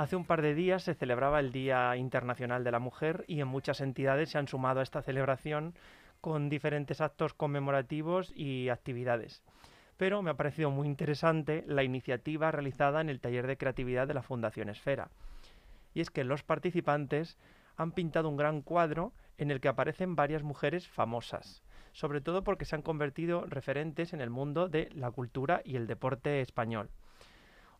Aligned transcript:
Hace 0.00 0.16
un 0.16 0.24
par 0.24 0.40
de 0.40 0.54
días 0.54 0.84
se 0.84 0.94
celebraba 0.94 1.40
el 1.40 1.52
Día 1.52 1.94
Internacional 1.94 2.64
de 2.64 2.70
la 2.70 2.78
Mujer 2.78 3.26
y 3.28 3.42
en 3.42 3.48
muchas 3.48 3.82
entidades 3.82 4.30
se 4.30 4.38
han 4.38 4.48
sumado 4.48 4.80
a 4.80 4.82
esta 4.82 5.02
celebración 5.02 5.74
con 6.22 6.48
diferentes 6.48 7.02
actos 7.02 7.34
conmemorativos 7.34 8.32
y 8.34 8.70
actividades. 8.70 9.42
Pero 9.98 10.22
me 10.22 10.30
ha 10.30 10.38
parecido 10.38 10.70
muy 10.70 10.88
interesante 10.88 11.64
la 11.66 11.82
iniciativa 11.82 12.50
realizada 12.50 13.02
en 13.02 13.10
el 13.10 13.20
taller 13.20 13.46
de 13.46 13.58
creatividad 13.58 14.08
de 14.08 14.14
la 14.14 14.22
Fundación 14.22 14.70
Esfera. 14.70 15.10
Y 15.92 16.00
es 16.00 16.10
que 16.10 16.24
los 16.24 16.42
participantes 16.44 17.36
han 17.76 17.92
pintado 17.92 18.30
un 18.30 18.38
gran 18.38 18.62
cuadro 18.62 19.12
en 19.36 19.50
el 19.50 19.60
que 19.60 19.68
aparecen 19.68 20.16
varias 20.16 20.42
mujeres 20.42 20.88
famosas, 20.88 21.62
sobre 21.92 22.22
todo 22.22 22.42
porque 22.42 22.64
se 22.64 22.74
han 22.74 22.80
convertido 22.80 23.44
referentes 23.44 24.14
en 24.14 24.22
el 24.22 24.30
mundo 24.30 24.66
de 24.70 24.88
la 24.94 25.10
cultura 25.10 25.60
y 25.62 25.76
el 25.76 25.86
deporte 25.86 26.40
español 26.40 26.88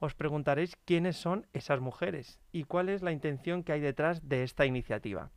os 0.00 0.14
preguntaréis 0.14 0.76
quiénes 0.84 1.16
son 1.16 1.46
esas 1.52 1.80
mujeres 1.80 2.40
y 2.52 2.64
cuál 2.64 2.88
es 2.88 3.02
la 3.02 3.12
intención 3.12 3.62
que 3.62 3.72
hay 3.72 3.80
detrás 3.80 4.28
de 4.28 4.42
esta 4.42 4.64
iniciativa. 4.66 5.30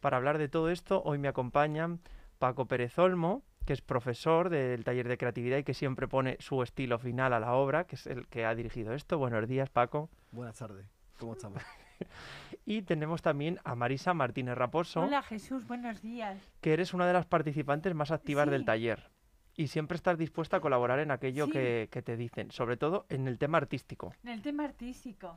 Para 0.00 0.18
hablar 0.18 0.36
de 0.38 0.48
todo 0.48 0.70
esto, 0.70 1.02
hoy 1.04 1.18
me 1.18 1.28
acompañan 1.28 2.00
Paco 2.38 2.66
Pérez 2.66 2.98
Olmo, 2.98 3.42
que 3.64 3.72
es 3.72 3.80
profesor 3.80 4.50
del 4.50 4.84
taller 4.84 5.08
de 5.08 5.16
creatividad 5.16 5.56
y 5.56 5.64
que 5.64 5.72
siempre 5.72 6.06
pone 6.06 6.36
su 6.38 6.62
estilo 6.62 6.98
final 6.98 7.32
a 7.32 7.40
la 7.40 7.54
obra, 7.54 7.84
que 7.84 7.96
es 7.96 8.06
el 8.06 8.28
que 8.28 8.44
ha 8.44 8.54
dirigido 8.54 8.92
esto. 8.92 9.16
Buenos 9.16 9.48
días, 9.48 9.70
Paco. 9.70 10.10
Buenas 10.30 10.58
tardes, 10.58 10.86
¿cómo 11.18 11.32
estamos? 11.32 11.62
y 12.66 12.82
tenemos 12.82 13.22
también 13.22 13.58
a 13.64 13.74
Marisa 13.74 14.12
Martínez 14.12 14.58
Raposo. 14.58 15.00
Hola 15.00 15.22
Jesús, 15.22 15.66
buenos 15.66 16.02
días. 16.02 16.36
Que 16.60 16.74
eres 16.74 16.92
una 16.92 17.06
de 17.06 17.14
las 17.14 17.24
participantes 17.24 17.94
más 17.94 18.10
activas 18.10 18.50
del 18.50 18.66
taller 18.66 19.13
y 19.56 19.68
siempre 19.68 19.96
estás 19.96 20.18
dispuesta 20.18 20.56
a 20.56 20.60
colaborar 20.60 20.98
en 20.98 21.10
aquello 21.10 21.48
que, 21.48 21.88
te 22.04 22.16
dicen, 22.16 22.50
sobre 22.50 22.76
todo 22.76 23.06
en 23.08 23.28
el 23.28 23.38
tema 23.38 23.58
artístico. 23.58 24.14
En 24.22 24.30
el 24.30 24.42
tema 24.42 24.64
artístico. 24.64 25.36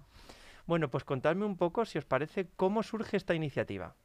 Bueno, 0.65 0.89
pues 0.89 1.03
contadme 1.03 1.45
un 1.45 1.55
poco, 1.55 1.85
si 1.85 1.97
os 1.97 2.05
parece, 2.05 2.49
cómo 2.55 2.83
surge 2.83 3.17
esta 3.17 3.33
iniciativa. 3.33 3.95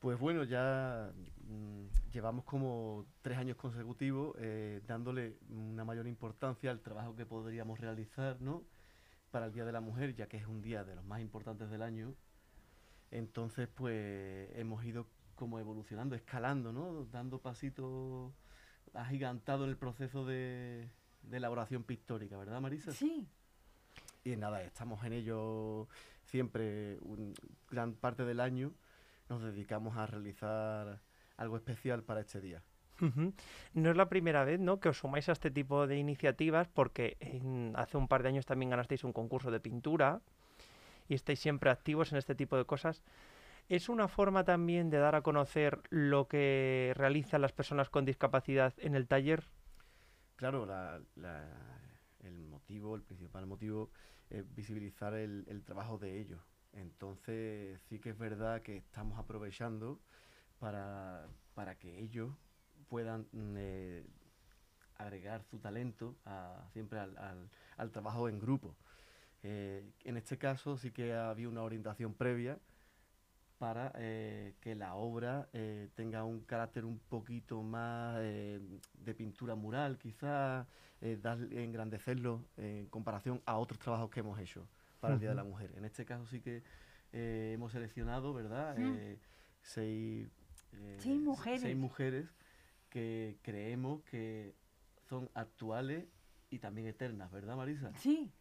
Pues 0.00 0.18
bueno, 0.18 0.44
ya 0.44 1.10
mm, 1.48 2.10
llevamos 2.12 2.44
como 2.44 3.06
tres 3.22 3.38
años 3.38 3.56
consecutivos 3.56 4.36
eh, 4.38 4.82
dándole 4.86 5.38
una 5.48 5.84
mayor 5.84 6.06
importancia 6.06 6.70
al 6.70 6.80
trabajo 6.80 7.16
que 7.16 7.24
podríamos 7.24 7.80
realizar, 7.80 8.38
¿no? 8.40 8.64
Para 9.30 9.46
el 9.46 9.52
Día 9.52 9.64
de 9.64 9.72
la 9.72 9.80
Mujer, 9.80 10.14
ya 10.14 10.26
que 10.26 10.36
es 10.36 10.46
un 10.46 10.60
día 10.60 10.84
de 10.84 10.94
los 10.94 11.04
más 11.04 11.20
importantes 11.20 11.70
del 11.70 11.80
año. 11.80 12.14
Entonces, 13.10 13.68
pues 13.68 14.50
hemos 14.56 14.84
ido 14.84 15.06
como 15.34 15.58
evolucionando, 15.58 16.14
escalando, 16.14 16.72
¿no? 16.72 17.06
Dando 17.06 17.38
pasitos 17.38 18.32
agigantado 18.92 19.64
en 19.64 19.70
el 19.70 19.76
proceso 19.76 20.24
de, 20.24 20.88
elaboración 21.30 21.84
pictórica, 21.84 22.36
¿verdad, 22.36 22.60
Marisa? 22.60 22.92
Sí. 22.92 23.26
Y 24.24 24.36
nada, 24.36 24.62
estamos 24.62 25.04
en 25.04 25.12
ello 25.12 25.88
siempre, 26.24 26.98
gran 27.70 27.94
parte 27.94 28.24
del 28.24 28.40
año 28.40 28.72
nos 29.28 29.42
dedicamos 29.42 29.96
a 29.96 30.06
realizar 30.06 31.00
algo 31.36 31.56
especial 31.56 32.02
para 32.02 32.20
este 32.20 32.40
día. 32.40 32.62
No 33.72 33.90
es 33.90 33.96
la 33.96 34.08
primera 34.08 34.44
vez 34.44 34.60
¿no? 34.60 34.78
que 34.78 34.88
os 34.88 34.98
sumáis 34.98 35.28
a 35.28 35.32
este 35.32 35.50
tipo 35.50 35.86
de 35.86 35.98
iniciativas 35.98 36.68
porque 36.68 37.16
hace 37.74 37.96
un 37.96 38.06
par 38.06 38.22
de 38.22 38.28
años 38.28 38.46
también 38.46 38.70
ganasteis 38.70 39.04
un 39.04 39.12
concurso 39.12 39.50
de 39.50 39.60
pintura 39.60 40.20
y 41.08 41.14
estáis 41.14 41.40
siempre 41.40 41.70
activos 41.70 42.12
en 42.12 42.18
este 42.18 42.34
tipo 42.34 42.56
de 42.56 42.64
cosas. 42.64 43.02
¿Es 43.68 43.88
una 43.88 44.08
forma 44.08 44.44
también 44.44 44.90
de 44.90 44.98
dar 44.98 45.14
a 45.14 45.22
conocer 45.22 45.80
lo 45.88 46.28
que 46.28 46.92
realizan 46.96 47.40
las 47.40 47.52
personas 47.52 47.88
con 47.88 48.04
discapacidad 48.04 48.74
en 48.76 48.94
el 48.94 49.08
taller? 49.08 49.44
Claro, 50.36 50.68
el 52.20 52.46
motivo, 52.46 52.94
el 52.94 53.02
principal 53.02 53.46
motivo 53.46 53.90
es 54.28 54.54
visibilizar 54.54 55.14
el, 55.14 55.62
trabajo 55.64 55.96
de 55.96 56.20
ellos. 56.20 56.42
Entonces 56.72 57.80
sí 57.88 58.00
que 58.00 58.10
es 58.10 58.18
verdad 58.18 58.60
que 58.60 58.76
estamos 58.76 59.18
aprovechando 59.18 59.98
para, 60.58 61.26
que 61.78 62.00
ellos 62.00 62.34
puedan 62.88 63.28
mm, 63.32 63.54
eh, 63.56 64.06
agregar 64.96 65.42
su 65.44 65.58
talento 65.58 66.16
siempre 66.72 66.98
al, 66.98 67.90
trabajo 67.92 68.28
en 68.28 68.38
grupo. 68.38 68.76
Eh, 69.42 69.90
en 70.04 70.16
este 70.18 70.36
caso 70.36 70.76
sí 70.76 70.90
que 70.90 71.14
había 71.14 71.48
una 71.48 71.62
orientación 71.62 72.12
previa 72.12 72.58
para 73.58 73.92
eh, 73.96 74.54
que 74.60 74.74
la 74.74 74.94
obra 74.94 75.48
eh, 75.52 75.88
tenga 75.94 76.24
un 76.24 76.40
carácter 76.40 76.84
un 76.84 76.98
poquito 76.98 77.62
más 77.62 78.16
eh, 78.20 78.60
de 78.94 79.14
pintura 79.14 79.54
mural, 79.54 79.98
quizás 79.98 80.66
engrandecerlo 81.00 82.46
en 82.56 82.86
comparación 82.86 83.42
a 83.44 83.58
otros 83.58 83.78
trabajos 83.78 84.10
que 84.10 84.20
hemos 84.20 84.38
hecho 84.38 84.66
para 85.00 85.14
el 85.14 85.20
Día 85.20 85.30
de 85.30 85.34
la 85.34 85.44
Mujer. 85.44 85.72
En 85.76 85.84
este 85.84 86.06
caso 86.06 86.26
sí 86.26 86.40
que 86.40 86.62
hemos 87.12 87.72
seleccionado, 87.72 88.32
¿verdad? 88.32 88.74
seis, 89.60 90.28
mujeres. 91.04 91.60
seis 91.60 91.76
mujeres 91.76 92.26
que 92.88 93.36
creemos 93.42 94.02
que 94.04 94.54
son 95.08 95.28
actuales 95.34 96.06
y 96.48 96.58
también 96.58 96.86
eternas, 96.86 97.30
¿verdad, 97.30 97.56
Marisa? 97.56 97.92
Sí. 97.96 98.32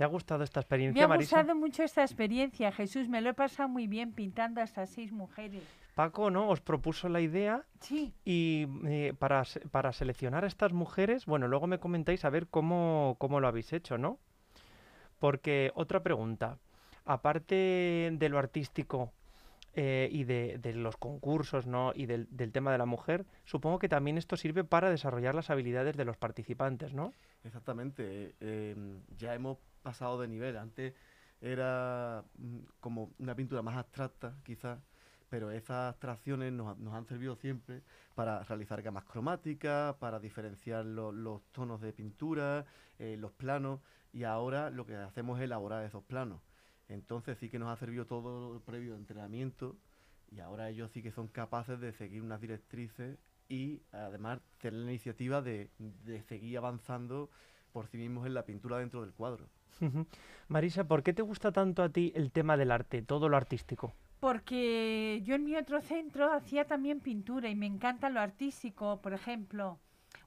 ¿Te 0.00 0.04
ha 0.04 0.06
gustado 0.06 0.44
esta 0.44 0.60
experiencia, 0.60 1.06
Me 1.06 1.14
ha 1.14 1.18
gustado 1.18 1.54
mucho 1.54 1.82
esta 1.82 2.00
experiencia, 2.00 2.72
Jesús. 2.72 3.06
Me 3.06 3.20
lo 3.20 3.28
he 3.28 3.34
pasado 3.34 3.68
muy 3.68 3.86
bien 3.86 4.12
pintando 4.12 4.62
a 4.62 4.64
estas 4.64 4.88
seis 4.88 5.12
mujeres. 5.12 5.62
Paco, 5.94 6.30
¿no? 6.30 6.48
Os 6.48 6.62
propuso 6.62 7.10
la 7.10 7.20
idea. 7.20 7.66
Sí. 7.80 8.14
Y 8.24 8.66
eh, 8.86 9.12
para, 9.18 9.42
para, 9.70 9.92
seleccionar 9.92 10.44
a 10.44 10.46
estas 10.46 10.72
mujeres, 10.72 11.26
bueno, 11.26 11.48
luego 11.48 11.66
me 11.66 11.78
comentáis 11.78 12.24
a 12.24 12.30
ver 12.30 12.46
cómo, 12.46 13.16
cómo 13.18 13.40
lo 13.40 13.48
habéis 13.48 13.74
hecho, 13.74 13.98
¿no? 13.98 14.18
Porque 15.18 15.70
otra 15.74 16.02
pregunta, 16.02 16.56
aparte 17.04 18.10
de 18.10 18.28
lo 18.30 18.38
artístico 18.38 19.12
eh, 19.74 20.08
y 20.10 20.24
de, 20.24 20.56
de 20.62 20.72
los 20.72 20.96
concursos 20.96 21.66
¿no? 21.66 21.92
y 21.94 22.06
del, 22.06 22.26
del 22.30 22.52
tema 22.52 22.72
de 22.72 22.78
la 22.78 22.86
mujer, 22.86 23.26
supongo 23.44 23.78
que 23.78 23.90
también 23.90 24.16
esto 24.16 24.38
sirve 24.38 24.64
para 24.64 24.88
desarrollar 24.88 25.34
las 25.34 25.50
habilidades 25.50 25.98
de 25.98 26.06
los 26.06 26.16
participantes, 26.16 26.94
¿no? 26.94 27.12
Exactamente. 27.44 28.34
eh, 28.40 28.74
em, 28.74 29.02
ya 29.18 29.34
hemos 29.34 29.58
pasado 29.80 30.20
de 30.20 30.28
nivel. 30.28 30.56
Antes 30.56 30.94
era 31.40 32.24
mm, 32.38 32.58
como 32.80 33.12
una 33.18 33.34
pintura 33.34 33.62
más 33.62 33.76
abstracta, 33.76 34.40
quizás, 34.44 34.80
pero 35.28 35.50
esas 35.50 35.90
abstracciones 35.90 36.52
nos, 36.52 36.68
ha- 36.68 36.80
nos 36.80 36.94
han 36.94 37.06
servido 37.06 37.36
siempre 37.36 37.82
para 38.14 38.42
realizar 38.44 38.82
gamas 38.82 39.04
cromáticas, 39.04 39.94
para 39.96 40.18
diferenciar 40.20 40.84
lo- 40.84 41.12
los 41.12 41.42
tonos 41.52 41.80
de 41.80 41.92
pintura, 41.92 42.66
eh, 42.98 43.16
los 43.18 43.32
planos, 43.32 43.80
y 44.12 44.24
ahora 44.24 44.70
lo 44.70 44.86
que 44.86 44.96
hacemos 44.96 45.38
es 45.38 45.44
elaborar 45.44 45.84
esos 45.84 46.04
planos. 46.04 46.42
Entonces 46.88 47.38
sí 47.38 47.48
que 47.48 47.58
nos 47.58 47.68
ha 47.70 47.76
servido 47.76 48.06
todo 48.06 48.54
el 48.54 48.60
previo 48.62 48.96
entrenamiento, 48.96 49.76
y 50.30 50.40
ahora 50.40 50.68
ellos 50.70 50.90
sí 50.92 51.02
que 51.02 51.10
son 51.12 51.28
capaces 51.28 51.80
de 51.80 51.92
seguir 51.92 52.22
unas 52.22 52.40
directrices 52.40 53.18
y 53.48 53.82
además 53.92 54.40
tener 54.60 54.80
la 54.80 54.90
iniciativa 54.90 55.42
de 55.42 55.70
seguir 56.28 56.56
avanzando 56.58 57.30
por 57.70 57.86
sí 57.88 57.96
mismos 57.96 58.26
en 58.26 58.34
la 58.34 58.44
pintura 58.44 58.78
dentro 58.78 59.02
del 59.02 59.12
cuadro. 59.12 59.46
Marisa, 60.48 60.84
¿por 60.84 61.02
qué 61.02 61.12
te 61.12 61.22
gusta 61.22 61.52
tanto 61.52 61.82
a 61.82 61.88
ti 61.88 62.12
el 62.14 62.30
tema 62.32 62.56
del 62.56 62.70
arte, 62.70 63.02
todo 63.02 63.28
lo 63.28 63.36
artístico? 63.36 63.94
Porque 64.20 65.22
yo 65.24 65.34
en 65.34 65.44
mi 65.44 65.56
otro 65.56 65.80
centro 65.80 66.30
hacía 66.32 66.66
también 66.66 67.00
pintura 67.00 67.48
y 67.48 67.54
me 67.54 67.66
encanta 67.66 68.10
lo 68.10 68.20
artístico, 68.20 69.00
por 69.00 69.14
ejemplo, 69.14 69.78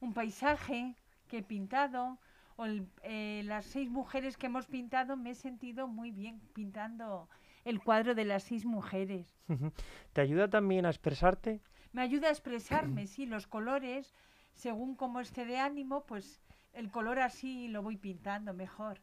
un 0.02 0.14
paisaje 0.14 0.96
que 1.28 1.40
he 1.40 1.44
pintado 1.44 2.18
o 2.56 2.66
el- 2.66 2.88
eh, 3.04 3.44
las 3.46 3.66
seis 3.66 3.90
mujeres 3.92 4.38
que 4.38 4.48
hemos 4.48 4.66
pintado, 4.66 5.16
me 5.16 5.32
he 5.32 5.36
sentido 5.36 5.88
muy 5.88 6.12
bien 6.12 6.40
pintando 6.54 7.30
el 7.66 7.80
cuadro 7.84 8.16
de 8.16 8.26
las 8.26 8.44
seis 8.44 8.66
mujeres. 8.66 9.28
¿Te 10.14 10.22
ayuda 10.22 10.50
también 10.50 10.86
a 10.86 10.90
expresarte? 10.90 11.62
Me 11.92 12.02
ayuda 12.02 12.28
a 12.30 12.32
expresarme, 12.32 13.06
sí, 13.08 13.26
los 13.28 13.46
colores, 13.48 14.14
según 14.56 14.96
cómo 14.96 15.20
esté 15.20 15.46
de 15.46 15.58
ánimo, 15.60 16.06
pues 16.06 16.42
el 16.74 16.90
color 16.92 17.20
así 17.20 17.68
lo 17.68 17.82
voy 17.82 17.98
pintando 17.98 18.54
mejor. 18.54 19.00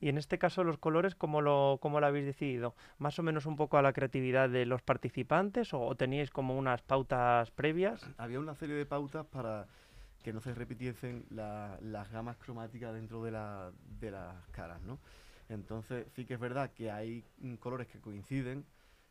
Y 0.00 0.08
en 0.08 0.18
este 0.18 0.38
caso 0.38 0.64
los 0.64 0.78
colores, 0.78 1.14
¿cómo 1.14 1.40
lo, 1.40 1.78
cómo 1.82 2.00
lo 2.00 2.06
habéis 2.06 2.24
decidido? 2.26 2.74
¿Más 2.98 3.18
o 3.18 3.22
menos 3.22 3.46
un 3.46 3.56
poco 3.56 3.78
a 3.78 3.82
la 3.82 3.92
creatividad 3.92 4.48
de 4.48 4.64
los 4.66 4.82
participantes 4.82 5.74
o, 5.74 5.80
o 5.80 5.94
teníais 5.96 6.30
como 6.30 6.56
unas 6.56 6.82
pautas 6.82 7.50
previas? 7.50 8.00
Había 8.16 8.38
una 8.40 8.54
serie 8.54 8.76
de 8.76 8.86
pautas 8.86 9.26
para 9.26 9.66
que 10.22 10.32
no 10.32 10.40
se 10.40 10.54
repitiesen 10.54 11.24
la- 11.30 11.78
las 11.82 12.10
gamas 12.10 12.36
cromáticas 12.36 12.92
dentro 12.94 13.24
de, 13.24 13.30
la- 13.32 13.72
de 14.00 14.10
las 14.10 14.46
caras, 14.50 14.80
¿no? 14.82 14.98
Entonces 15.48 16.06
sí 16.14 16.24
que 16.26 16.34
es 16.34 16.40
verdad 16.40 16.70
que 16.72 16.90
hay 16.90 17.24
mm, 17.38 17.54
colores 17.54 17.88
que 17.88 17.98
coinciden, 18.00 18.64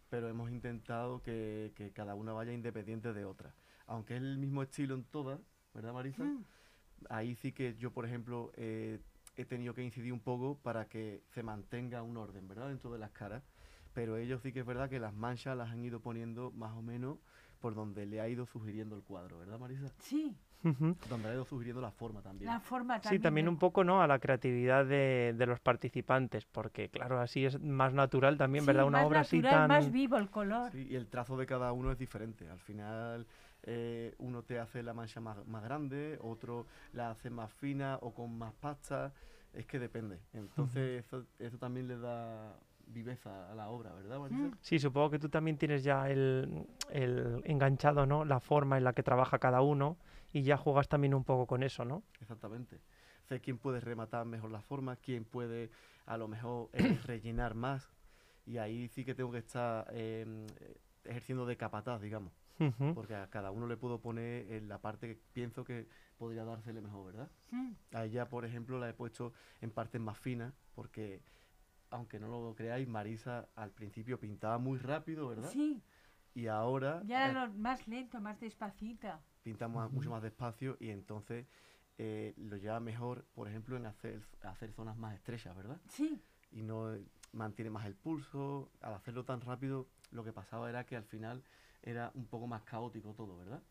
pero 0.09 0.29
hemos 0.29 0.49
intentado 0.51 1.21
que, 1.21 1.73
que 1.75 1.91
cada 1.91 2.15
una 2.15 2.31
vaya 2.33 2.53
independiente 2.53 3.11
de 3.13 3.25
otra. 3.25 3.53
Aunque 3.87 4.15
es 4.15 4.21
el 4.21 4.37
mismo 4.37 4.61
estilo 4.63 4.95
en 4.95 5.03
todas, 5.03 5.39
¿verdad 5.73 5.93
Marisa? 5.93 6.23
Mm. 6.23 6.45
Ahí 7.09 7.35
sí 7.35 7.51
que 7.51 7.75
yo, 7.75 7.91
por 7.91 8.05
ejemplo, 8.05 8.51
eh, 8.55 8.99
he 9.35 9.45
tenido 9.45 9.73
que 9.73 9.83
incidir 9.83 10.11
un 10.11 10.19
poco 10.19 10.57
para 10.61 10.85
que 10.85 11.23
se 11.33 11.43
mantenga 11.43 12.01
un 12.03 12.17
orden, 12.17 12.47
¿verdad? 12.47 12.67
Dentro 12.67 12.91
de 12.91 12.99
las 12.99 13.11
caras. 13.11 13.43
Pero 13.93 14.17
ellos 14.17 14.41
sí 14.41 14.51
que 14.51 14.59
es 14.59 14.65
verdad 14.65 14.89
que 14.89 14.99
las 14.99 15.13
manchas 15.13 15.57
las 15.57 15.69
han 15.69 15.83
ido 15.83 15.99
poniendo 15.99 16.51
más 16.51 16.73
o 16.73 16.81
menos 16.81 17.17
por 17.59 17.75
donde 17.75 18.05
le 18.05 18.21
ha 18.21 18.29
ido 18.29 18.45
sugiriendo 18.45 18.95
el 18.95 19.03
cuadro, 19.03 19.39
¿verdad, 19.39 19.59
Marisa? 19.59 19.87
Sí. 19.99 20.35
Donde 20.61 21.23
le 21.23 21.29
ha 21.29 21.33
ido 21.33 21.45
sugiriendo 21.45 21.81
la 21.81 21.91
forma 21.91 22.21
también. 22.21 22.51
la 22.51 22.59
forma 22.59 22.99
también. 22.99 23.19
Sí, 23.19 23.23
también 23.23 23.47
un 23.47 23.57
poco, 23.57 23.83
¿no? 23.83 24.01
A 24.01 24.07
la 24.07 24.19
creatividad 24.19 24.85
de, 24.85 25.33
de 25.37 25.45
los 25.45 25.59
participantes, 25.59 26.45
porque 26.45 26.89
claro, 26.89 27.19
así 27.19 27.45
es 27.45 27.59
más 27.61 27.93
natural 27.93 28.37
también, 28.37 28.65
¿verdad? 28.65 28.83
Sí, 28.83 28.87
Una 28.87 28.97
más 28.99 29.07
obra 29.07 29.19
así 29.21 29.37
natural, 29.37 29.55
tan... 29.55 29.67
más 29.69 29.91
vivo 29.91 30.17
el 30.17 30.29
color. 30.29 30.71
Sí, 30.71 30.87
y 30.89 30.95
el 30.95 31.07
trazo 31.07 31.37
de 31.37 31.45
cada 31.45 31.71
uno 31.71 31.91
es 31.91 31.97
diferente. 31.97 32.49
Al 32.49 32.59
final, 32.59 33.25
eh, 33.63 34.15
uno 34.17 34.43
te 34.43 34.59
hace 34.59 34.83
la 34.83 34.93
mancha 34.93 35.19
más, 35.19 35.45
más 35.47 35.63
grande, 35.63 36.17
otro 36.21 36.65
la 36.93 37.11
hace 37.11 37.29
más 37.29 37.51
fina 37.53 37.97
o 38.01 38.13
con 38.13 38.37
más 38.37 38.53
pasta. 38.53 39.13
Es 39.53 39.65
que 39.65 39.79
depende. 39.79 40.19
Entonces, 40.33 41.05
eso, 41.05 41.25
eso 41.39 41.57
también 41.57 41.87
le 41.87 41.97
da 41.97 42.55
viveza 42.87 43.51
a 43.51 43.55
la 43.55 43.69
obra, 43.69 43.93
¿verdad, 43.93 44.19
Marisa? 44.19 44.41
Mm. 44.41 44.57
Sí, 44.61 44.79
supongo 44.79 45.11
que 45.11 45.19
tú 45.19 45.29
también 45.29 45.57
tienes 45.57 45.83
ya 45.83 46.09
el, 46.09 46.67
el 46.91 47.41
enganchado, 47.45 48.05
¿no? 48.05 48.25
La 48.25 48.39
forma 48.39 48.77
en 48.77 48.83
la 48.83 48.93
que 48.93 49.03
trabaja 49.03 49.39
cada 49.39 49.61
uno 49.61 49.97
y 50.33 50.43
ya 50.43 50.57
juegas 50.57 50.87
también 50.87 51.13
un 51.13 51.23
poco 51.23 51.47
con 51.47 51.63
eso, 51.63 51.85
¿no? 51.85 52.03
Exactamente. 52.21 52.79
Sé 53.27 53.39
quién 53.41 53.57
puede 53.57 53.79
rematar 53.79 54.25
mejor 54.25 54.51
la 54.51 54.61
forma, 54.61 54.95
quién 54.95 55.23
puede 55.25 55.69
a 56.05 56.17
lo 56.17 56.27
mejor 56.27 56.69
eh, 56.73 56.97
rellenar 57.05 57.55
más. 57.55 57.89
Y 58.45 58.57
ahí 58.57 58.87
sí 58.87 59.05
que 59.05 59.13
tengo 59.13 59.31
que 59.31 59.39
estar 59.39 59.87
eh, 59.91 60.47
ejerciendo 61.05 61.45
de 61.45 61.55
capataz, 61.55 62.01
digamos. 62.01 62.33
Ujú. 62.59 62.93
Porque 62.93 63.15
a 63.15 63.29
cada 63.29 63.51
uno 63.51 63.67
le 63.67 63.77
puedo 63.77 64.01
poner 64.01 64.51
en 64.51 64.67
la 64.67 64.79
parte 64.81 65.07
que 65.07 65.15
pienso 65.33 65.63
que 65.63 65.87
podría 66.17 66.43
dársele 66.43 66.81
mejor, 66.81 67.05
¿verdad? 67.05 67.31
Mm. 67.51 67.71
A 67.93 68.03
ella, 68.05 68.29
por 68.29 68.45
ejemplo, 68.45 68.77
la 68.79 68.89
he 68.89 68.93
puesto 68.93 69.33
en 69.61 69.71
partes 69.71 69.99
más 70.01 70.17
finas, 70.17 70.53
porque, 70.75 71.23
aunque 71.89 72.19
no 72.19 72.27
lo 72.27 72.53
creáis, 72.55 72.87
Marisa 72.87 73.49
al 73.55 73.71
principio 73.71 74.19
pintaba 74.19 74.57
muy 74.57 74.77
rápido, 74.77 75.27
¿verdad? 75.29 75.49
Sí, 75.51 75.81
Y 76.33 76.47
ahora 76.47 77.01
ya 77.05 77.27
eh, 77.27 77.31
era 77.31 77.47
lo 77.47 77.53
más 77.53 77.87
lento, 77.87 78.19
más 78.21 78.39
despacito. 78.39 79.07
pintamos 79.41 79.83
a- 79.83 79.87
mucho 79.89 80.11
más 80.11 80.21
despacio 80.21 80.77
y 80.79 80.89
entonces 80.89 81.47
eh, 81.97 82.33
lo 82.37 82.55
lleva 82.57 82.79
mejor, 82.79 83.25
por 83.33 83.47
ejemplo, 83.47 83.75
en 83.77 83.85
hacer, 83.85 84.21
hacer 84.41 84.71
zonas 84.73 84.95
más 84.97 85.15
estrechas, 85.15 85.55
¿verdad? 85.55 85.81
Sí, 85.89 86.21
Y 86.51 86.61
no 86.61 86.93
eh, 86.93 87.03
mantiene 87.33 87.69
más 87.71 87.85
el 87.85 87.95
pulso. 87.95 88.71
Al 88.81 88.93
hacerlo 88.93 89.25
tan 89.25 89.41
rápido, 89.41 89.87
lo 90.11 90.23
que 90.23 90.31
pasaba 90.33 90.69
era 90.69 90.85
que 90.85 90.95
al 90.95 91.03
final 91.05 91.43
era 91.81 92.11
un 92.13 92.25
poco 92.27 92.47
más 92.47 92.63
caótico 92.63 93.13
todo, 93.13 93.37
¿verdad? 93.37 93.61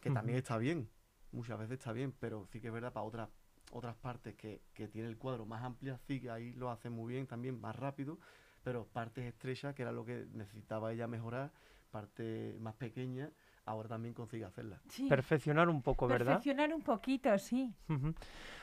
Que 0.00 0.10
también 0.10 0.38
está 0.38 0.58
bien, 0.58 0.88
muchas 1.32 1.58
veces 1.58 1.78
está 1.78 1.92
bien, 1.92 2.12
pero 2.18 2.46
sí 2.46 2.60
que 2.60 2.68
es 2.68 2.72
verdad 2.72 2.92
para 2.92 3.06
otras 3.06 3.28
otras 3.72 3.96
partes 3.96 4.34
que, 4.36 4.62
que 4.72 4.88
tiene 4.88 5.08
el 5.08 5.16
cuadro 5.16 5.46
más 5.46 5.64
amplias, 5.64 6.00
sí 6.06 6.20
que 6.20 6.30
ahí 6.30 6.52
lo 6.52 6.70
hace 6.70 6.90
muy 6.90 7.14
bien 7.14 7.26
también, 7.26 7.60
más 7.60 7.74
rápido, 7.74 8.18
pero 8.62 8.86
partes 8.86 9.24
estrechas, 9.24 9.74
que 9.74 9.82
era 9.82 9.90
lo 9.90 10.04
que 10.04 10.26
necesitaba 10.32 10.92
ella 10.92 11.08
mejorar, 11.08 11.50
parte 11.90 12.56
más 12.60 12.74
pequeña, 12.74 13.30
ahora 13.64 13.88
también 13.88 14.14
consigue 14.14 14.44
hacerla. 14.44 14.80
sí. 14.88 15.08
Perfeccionar 15.08 15.68
un 15.68 15.82
poco, 15.82 16.06
¿verdad? 16.06 16.26
Perfeccionar 16.26 16.74
un 16.74 16.82
poquito, 16.82 17.36
sí. 17.38 17.74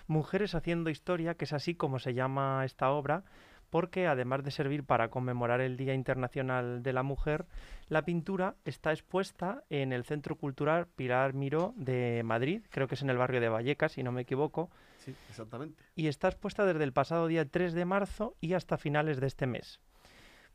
Mujeres 0.08 0.56
haciendo 0.56 0.90
historia, 0.90 1.36
que 1.36 1.46
es 1.46 1.54
así 1.54 1.76
como 1.76 2.00
se 2.00 2.14
llama 2.14 2.64
esta 2.66 2.92
obra, 2.92 3.24
porque 3.72 4.06
además 4.06 4.44
de 4.44 4.52
servir 4.52 4.84
para 4.84 5.08
conmemorar 5.08 5.62
el 5.62 5.78
Día 5.78 5.96
Internacional 5.96 6.84
de 6.84 6.94
la 6.94 7.02
Mujer, 7.02 7.46
la 7.88 8.04
pintura 8.04 8.56
está 8.66 8.92
expuesta 8.92 9.64
en 9.70 9.94
el 9.94 10.04
Centro 10.04 10.36
Cultural 10.36 10.88
Pilar 10.88 11.34
Miró 11.34 11.74
de 11.78 12.22
Madrid, 12.24 12.62
creo 12.70 12.88
que 12.88 12.96
es 12.96 13.02
en 13.02 13.10
el 13.10 13.18
barrio 13.18 13.42
de 13.42 13.50
Vallecas, 13.50 13.94
si 13.94 14.04
no 14.04 14.12
me 14.12 14.22
equivoco, 14.22 14.70
Sí, 15.00 15.16
exactamente. 15.30 15.82
y 15.96 16.08
está 16.08 16.28
expuesta 16.28 16.66
desde 16.66 16.84
el 16.84 16.92
pasado 16.94 17.28
día 17.28 17.46
3 17.46 17.74
de 17.74 17.86
marzo 17.86 18.36
y 18.42 18.54
hasta 18.54 18.78
finales 18.78 19.20
de 19.20 19.28
este 19.28 19.48
mes. 19.48 19.80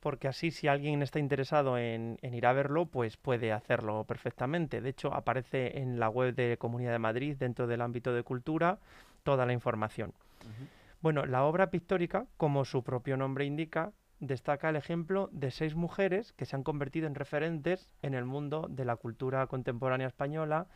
Porque 0.00 0.28
así 0.28 0.50
si 0.50 0.68
alguien 0.68 1.02
está 1.02 1.18
interesado 1.18 1.78
en, 1.78 2.18
en 2.20 2.34
ir 2.34 2.46
a 2.46 2.52
verlo, 2.52 2.84
pues 2.84 3.16
puede 3.16 3.50
hacerlo 3.52 4.04
perfectamente. 4.04 4.82
De 4.82 4.90
hecho, 4.90 5.12
aparece 5.12 5.78
en 5.78 5.98
la 5.98 6.10
web 6.10 6.34
de 6.34 6.58
Comunidad 6.58 6.92
de 6.92 6.98
Madrid, 6.98 7.34
dentro 7.38 7.66
del 7.66 7.80
ámbito 7.80 8.12
de 8.12 8.22
cultura, 8.22 8.78
toda 9.24 9.46
la 9.46 9.54
información. 9.54 10.12
Ujú. 10.42 10.68
Bueno, 11.00 11.26
la 11.26 11.44
obra 11.44 11.70
pictórica, 11.70 12.26
como 12.36 12.64
su 12.64 12.82
propio 12.82 13.16
nombre 13.16 13.44
indica, 13.44 13.92
destaca 14.18 14.70
el 14.70 14.76
ejemplo 14.76 15.28
de 15.32 15.50
seis 15.50 15.74
mujeres 15.74 16.32
que 16.32 16.46
se 16.46 16.56
han 16.56 16.62
convertido 16.62 17.06
en 17.06 17.14
referentes 17.14 17.90
en 18.02 18.14
el 18.14 18.24
mundo 18.24 18.66
de 18.70 18.84
la 18.84 18.96
cultura 18.96 19.46
contemporánea 19.46 20.06
española, 20.06 20.66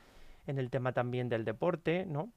en 0.46 0.58
el 0.58 0.70
tema 0.70 0.92
también 0.92 1.28
del 1.28 1.44
deporte, 1.44 2.04
¿no? 2.06 2.32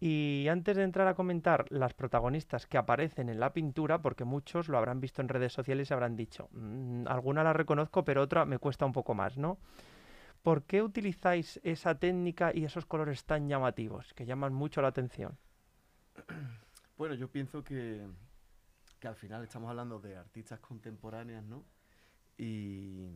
Y 0.00 0.46
antes 0.50 0.76
de 0.76 0.82
entrar 0.82 1.08
a 1.08 1.14
comentar 1.14 1.66
las 1.70 1.94
protagonistas 1.94 2.66
que 2.66 2.78
aparecen 2.78 3.28
en 3.28 3.40
la 3.40 3.52
pintura, 3.52 4.02
porque 4.02 4.24
muchos 4.24 4.68
lo 4.68 4.78
habrán 4.78 5.00
visto 5.00 5.22
en 5.22 5.28
redes 5.28 5.52
sociales 5.52 5.90
y 5.90 5.94
habrán 5.94 6.16
dicho, 6.16 6.48
"Mm, 6.52 7.06
alguna 7.08 7.44
la 7.44 7.52
reconozco, 7.52 8.04
pero 8.04 8.22
otra 8.22 8.44
me 8.44 8.58
cuesta 8.58 8.86
un 8.86 8.92
poco 8.92 9.14
más, 9.14 9.38
¿no? 9.38 9.58
¿Por 10.42 10.64
qué 10.64 10.82
utilizáis 10.82 11.60
esa 11.64 11.96
técnica 11.98 12.52
y 12.54 12.64
esos 12.64 12.86
colores 12.86 13.24
tan 13.24 13.48
llamativos, 13.48 14.14
que 14.14 14.26
llaman 14.26 14.54
mucho 14.54 14.82
la 14.82 14.88
atención? 14.88 15.38
Bueno, 16.96 17.14
yo 17.14 17.28
pienso 17.30 17.64
que, 17.64 18.06
que 19.00 19.08
al 19.08 19.16
final 19.16 19.42
estamos 19.42 19.68
hablando 19.70 20.00
de 20.00 20.16
artistas 20.16 20.60
contemporáneas, 20.60 21.44
¿no? 21.44 21.64
Y 22.38 23.08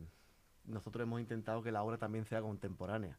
nosotros 0.65 1.03
hemos 1.03 1.19
intentado 1.21 1.63
que 1.63 1.71
la 1.71 1.83
obra 1.83 1.97
también 1.97 2.25
sea 2.25 2.41
contemporánea. 2.41 3.17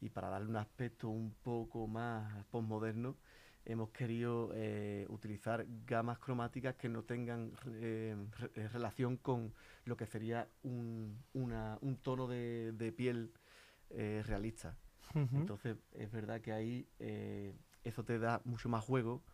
Y 0.00 0.10
para 0.10 0.28
darle 0.28 0.48
un 0.48 0.56
aspecto 0.56 1.08
un 1.08 1.32
poco 1.42 1.86
más 1.88 2.44
postmoderno, 2.46 3.16
hemos 3.64 3.90
querido 3.90 4.50
eh, 4.54 5.06
utilizar 5.08 5.66
gamas 5.86 6.18
cromáticas 6.20 6.76
que 6.76 6.88
no 6.88 7.02
tengan 7.02 7.52
eh, 7.66 8.16
re- 8.38 8.50
eh, 8.54 8.68
relación 8.68 9.16
con 9.16 9.52
lo 9.84 9.96
que 9.96 10.06
sería 10.06 10.48
un, 10.62 11.18
una- 11.32 11.78
un 11.80 11.96
tono 11.96 12.28
de, 12.28 12.72
de 12.72 12.92
piel 12.92 13.32
eh, 13.90 14.22
realista. 14.24 14.76
Entonces, 15.40 15.76
es 15.92 16.10
verdad 16.12 16.40
que 16.40 16.52
ahí 16.52 16.88
eh, 17.00 17.54
eso 17.82 18.04
te 18.04 18.18
da 18.20 18.40
mucho 18.44 18.68
más 18.68 18.84
juego 18.84 19.24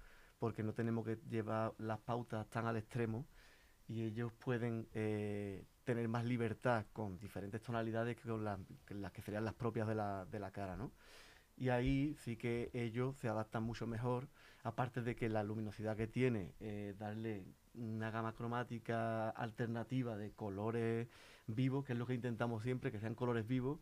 porque 0.42 0.64
no 0.64 0.72
tenemos 0.72 1.06
que 1.06 1.20
llevar 1.30 1.72
las 1.78 2.00
pautas 2.00 2.50
tan 2.50 2.66
al 2.66 2.76
extremo 2.76 3.24
y 3.86 4.02
ellos 4.02 4.32
pueden 4.32 4.88
eh, 4.92 5.64
tener 5.84 6.08
más 6.08 6.24
libertad 6.24 6.84
con 6.92 7.16
diferentes 7.20 7.62
tonalidades 7.62 8.16
que 8.16 8.28
con 8.28 8.42
las 8.42 8.58
que, 9.12 9.22
serían 9.22 9.44
las 9.44 9.54
propias 9.54 9.86
de 9.86 9.94
la, 9.94 10.24
de 10.24 10.40
la 10.40 10.50
cara, 10.50 10.76
¿no? 10.76 10.90
Y 11.56 11.68
ahí 11.68 12.16
sí 12.24 12.36
que 12.36 12.70
ellos 12.72 13.16
se 13.18 13.28
adaptan 13.28 13.62
mucho 13.62 13.86
mejor, 13.86 14.26
aparte 14.64 15.00
de 15.00 15.14
que 15.14 15.28
la 15.28 15.44
luminosidad 15.44 15.96
que 15.96 16.08
tiene, 16.08 16.54
eh, 16.58 16.96
darle 16.98 17.44
una 17.74 18.10
gama 18.10 18.34
cromática 18.34 19.30
alternativa 19.30 20.16
de 20.16 20.32
colores 20.32 21.06
vivos, 21.46 21.84
que 21.84 21.92
es 21.92 21.98
lo 22.00 22.06
que 22.06 22.14
intentamos 22.14 22.64
siempre, 22.64 22.90
que 22.90 22.98
sean 22.98 23.14
colores 23.14 23.46
vivos, 23.46 23.78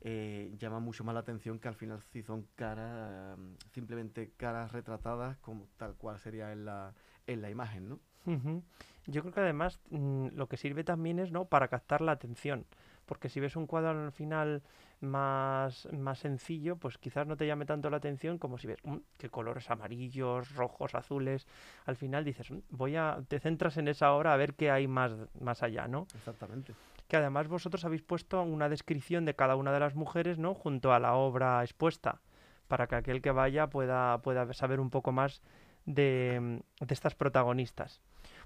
eh, 0.00 0.54
llama 0.58 0.78
mucho 0.80 1.02
más 1.04 1.14
la 1.14 1.20
atención 1.20 1.58
que 1.58 1.68
al 1.68 1.74
final 1.74 2.00
si 2.12 2.22
son 2.22 2.46
caras, 2.54 3.38
mm, 3.38 3.54
simplemente 3.72 4.32
caras 4.36 4.72
retratadas 4.72 5.36
como 5.38 5.66
tal 5.76 5.94
cual 5.96 6.18
sería 6.18 6.52
en 6.52 6.64
la, 6.64 6.94
en 7.26 7.42
la 7.42 7.50
imagen, 7.50 7.88
¿no? 7.88 8.00
Ujú. 8.26 8.62
Yo 9.06 9.22
creo 9.22 9.32
que 9.32 9.40
además 9.40 9.80
mm, 9.90 10.28
lo 10.34 10.48
que 10.48 10.56
sirve 10.56 10.84
también 10.84 11.18
es, 11.18 11.32
¿no? 11.32 11.46
Para 11.46 11.68
captar 11.68 12.00
la 12.00 12.12
atención. 12.12 12.66
Porque 13.06 13.30
si 13.30 13.40
ves 13.40 13.56
un 13.56 13.66
cuadro 13.66 13.90
al 14.04 14.12
final 14.12 14.62
más, 15.00 15.88
más 15.92 16.18
sencillo, 16.18 16.76
pues 16.76 16.98
quizás 16.98 17.26
no 17.26 17.36
te 17.38 17.46
llame 17.46 17.64
tanto 17.64 17.88
la 17.88 17.96
atención 17.96 18.36
como 18.38 18.58
si 18.58 18.66
ves 18.66 18.78
"Mm, 18.84 18.96
qué 19.16 19.30
colores 19.30 19.70
amarillos, 19.70 20.54
rojos, 20.54 20.94
azules. 20.94 21.46
Al 21.86 21.96
final 21.96 22.24
dices, 22.24 22.50
"Mm, 22.50 22.58
voy 22.70 22.96
a, 22.96 23.18
te 23.28 23.40
centras 23.40 23.78
en 23.78 23.88
esa 23.88 24.12
obra 24.12 24.34
a 24.34 24.36
ver 24.36 24.54
qué 24.54 24.70
hay 24.70 24.86
más, 24.88 25.12
más 25.40 25.62
allá, 25.62 25.88
¿no? 25.88 26.06
Exactamente. 26.14 26.74
Que 27.08 27.16
además 27.16 27.48
vosotros 27.48 27.84
habéis 27.84 28.02
puesto 28.02 28.42
una 28.42 28.68
descripción 28.68 29.24
de 29.24 29.34
cada 29.34 29.56
una 29.56 29.72
de 29.72 29.80
las 29.80 29.94
mujeres, 29.94 30.38
¿no? 30.38 30.54
Junto 30.54 30.92
a 30.92 31.00
la 31.00 31.14
obra 31.14 31.62
expuesta, 31.62 32.20
para 32.68 32.86
que 32.86 32.96
aquel 32.96 33.22
que 33.22 33.30
vaya 33.30 33.68
pueda, 33.68 34.18
pueda 34.18 34.52
saber 34.52 34.78
un 34.78 34.90
poco 34.90 35.10
más 35.10 35.42
de, 35.86 36.62
de 36.80 36.94
estas 36.94 37.14
protagonistas. 37.14 38.02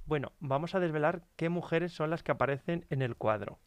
Bueno, 0.06 0.32
vamos 0.40 0.74
a 0.74 0.80
desvelar 0.80 1.22
qué 1.36 1.48
mujeres 1.48 1.92
son 1.92 2.10
las 2.10 2.22
que 2.22 2.32
aparecen 2.32 2.86
en 2.90 3.02
el 3.02 3.16
cuadro. 3.16 3.58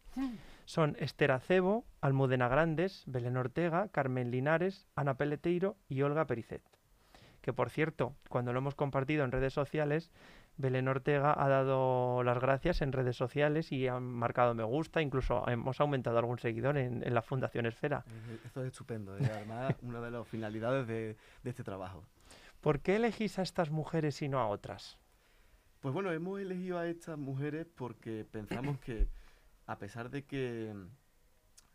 Son 0.66 0.96
Esther 1.00 1.32
Acebo, 1.32 1.86
Almudena 2.02 2.48
Grandes, 2.48 3.04
Belén 3.06 3.38
Ortega, 3.38 3.90
Carmen 3.90 4.32
Linares, 4.32 4.88
Ana 4.96 5.16
Peleteiro 5.16 5.76
y 5.90 6.02
Olga 6.02 6.26
Pericet. 6.26 6.62
Que 7.42 7.54
por 7.54 7.70
cierto, 7.70 8.16
cuando 8.30 8.54
lo 8.54 8.60
hemos 8.60 8.76
compartido 8.76 9.24
en 9.24 9.32
redes 9.32 9.54
sociales, 9.54 10.10
Belén 10.58 10.88
Ortega 10.88 11.34
ha 11.38 11.50
dado 11.50 12.24
las 12.24 12.40
gracias 12.40 12.82
en 12.82 12.92
redes 12.94 13.18
sociales 13.18 13.72
y 13.72 13.88
ha 13.88 14.00
marcado 14.00 14.54
me 14.56 14.64
gusta, 14.64 15.02
incluso 15.02 15.48
hemos 15.50 15.80
aumentado 15.82 16.18
algún 16.18 16.40
seguidor 16.40 16.78
en, 16.78 17.06
en 17.06 17.14
la 17.14 17.22
Fundación 17.22 17.66
Esfera. 17.66 18.06
Eh, 18.08 18.40
Esto 18.46 18.62
es 18.62 18.68
estupendo, 18.68 19.18
es 19.18 19.30
además 19.30 19.76
una 19.82 20.00
de 20.00 20.12
las 20.12 20.28
finalidades 20.28 20.88
de, 20.88 21.18
de 21.44 21.50
este 21.50 21.64
trabajo. 21.64 22.04
¿Por 22.62 22.80
qué 22.80 22.96
elegís 22.96 23.38
a 23.38 23.42
estas 23.42 23.70
mujeres 23.70 24.22
y 24.22 24.30
no 24.30 24.40
a 24.40 24.48
otras? 24.48 24.98
Pues 25.82 25.94
bueno, 25.94 26.12
hemos 26.12 26.40
elegido 26.40 26.80
a 26.80 26.88
estas 26.88 27.18
mujeres 27.18 27.68
porque 27.76 28.26
pensamos 28.30 28.80
que 28.80 29.08
a 29.68 29.78
pesar 29.78 30.10
de 30.10 30.24
que 30.24 30.74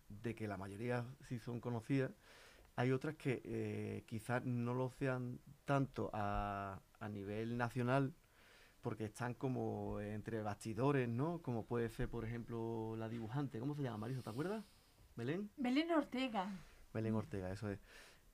de 0.09 0.35
que 0.35 0.49
la 0.49 0.57
mayoría 0.57 1.05
sí 1.29 1.39
son 1.39 1.61
conocidas, 1.61 2.11
hay 2.75 2.91
otras 2.91 3.15
que 3.15 3.41
eh, 3.45 4.03
quizás 4.07 4.45
no 4.45 4.75
lo 4.75 4.91
sean 4.91 5.39
tanto 5.65 6.11
a, 6.13 6.81
a 6.99 7.09
nivel 7.09 7.57
nacional 7.57 8.13
porque 8.81 9.05
están 9.05 9.35
como 9.35 10.01
entre 10.01 10.43
bastidores, 10.43 11.09
¿no? 11.09 11.41
Como 11.43 11.65
puede 11.67 11.89
ser, 11.91 12.09
por 12.09 12.25
ejemplo, 12.25 12.95
la 12.97 13.09
dibujante. 13.09 13.59
¿Cómo 13.61 13.75
se 13.75 13.83
llama, 13.83 13.99
Marisa? 13.99 14.23
¿Te 14.23 14.31
acuerdas? 14.31 14.65
¿Belén? 15.17 15.51
Belén 15.57 15.91
Ortega. 15.93 16.47
Belén 16.95 17.15
Ortega, 17.15 17.51
eso 17.53 17.69
es. 17.71 17.79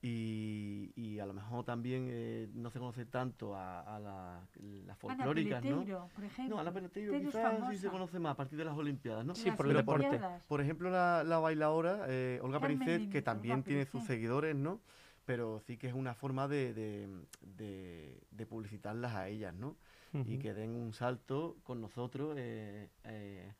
Y, 0.03 0.93
y 0.95 1.19
a 1.19 1.27
lo 1.27 1.33
mejor 1.33 1.65
también 1.65 2.07
eh, 2.11 2.49
no 2.55 2.71
se 2.71 2.79
conoce 2.79 3.07
tanto 3.07 3.57
a, 3.57 3.81
a 3.97 3.99
la- 3.99 4.47
las 4.61 4.85
Ana 4.85 4.95
folclóricas, 4.95 5.65
¿no? 5.65 5.71
Peleteiro, 5.71 6.09
por 6.15 6.25
ejemplo. 6.25 6.55
No, 6.55 6.61
Ana 6.61 6.73
Peleteiro 6.73 7.13
quizás 7.13 7.33
sí 7.73 7.79
se 7.79 7.89
conoce 7.89 8.19
más 8.21 8.33
a 8.33 8.37
partir 8.37 8.59
de 8.59 8.65
las 8.67 8.77
Olimpiadas, 8.77 9.25
¿no? 9.25 9.35
Sí, 9.35 9.49
Las 9.49 9.57
por 9.57 9.67
el 9.67 9.75
deporte. 9.75 10.21
Por 10.47 10.61
ejemplo, 10.61 10.91
la, 10.91 11.25
la 11.25 11.39
bailadora 11.39 12.05
eh, 12.09 12.39
Olga 12.43 12.61
Pericet, 12.61 13.11
que 13.11 13.19
Olga 13.19 13.25
también 13.25 13.63
tiene 13.65 13.85
sus 13.87 14.05
seguidores, 14.05 14.55
¿no? 14.55 14.81
Pero 15.25 15.59
sí 15.61 15.77
que 15.77 15.89
es 15.89 15.95
una 15.95 16.15
forma 16.15 16.47
de, 16.47 16.73
de, 16.73 17.09
de- 17.41 18.23
de 18.31 18.47
publicitarlas 18.47 19.13
a 19.15 19.27
ellas, 19.29 19.55
¿no? 19.55 19.77
Y 20.13 20.39
que 20.39 20.55
den 20.55 20.71
un 20.71 20.93
salto 20.95 21.57
con 21.63 21.81
nosotros 21.81 22.35
eh, 22.39 22.89
eh, 23.05 23.53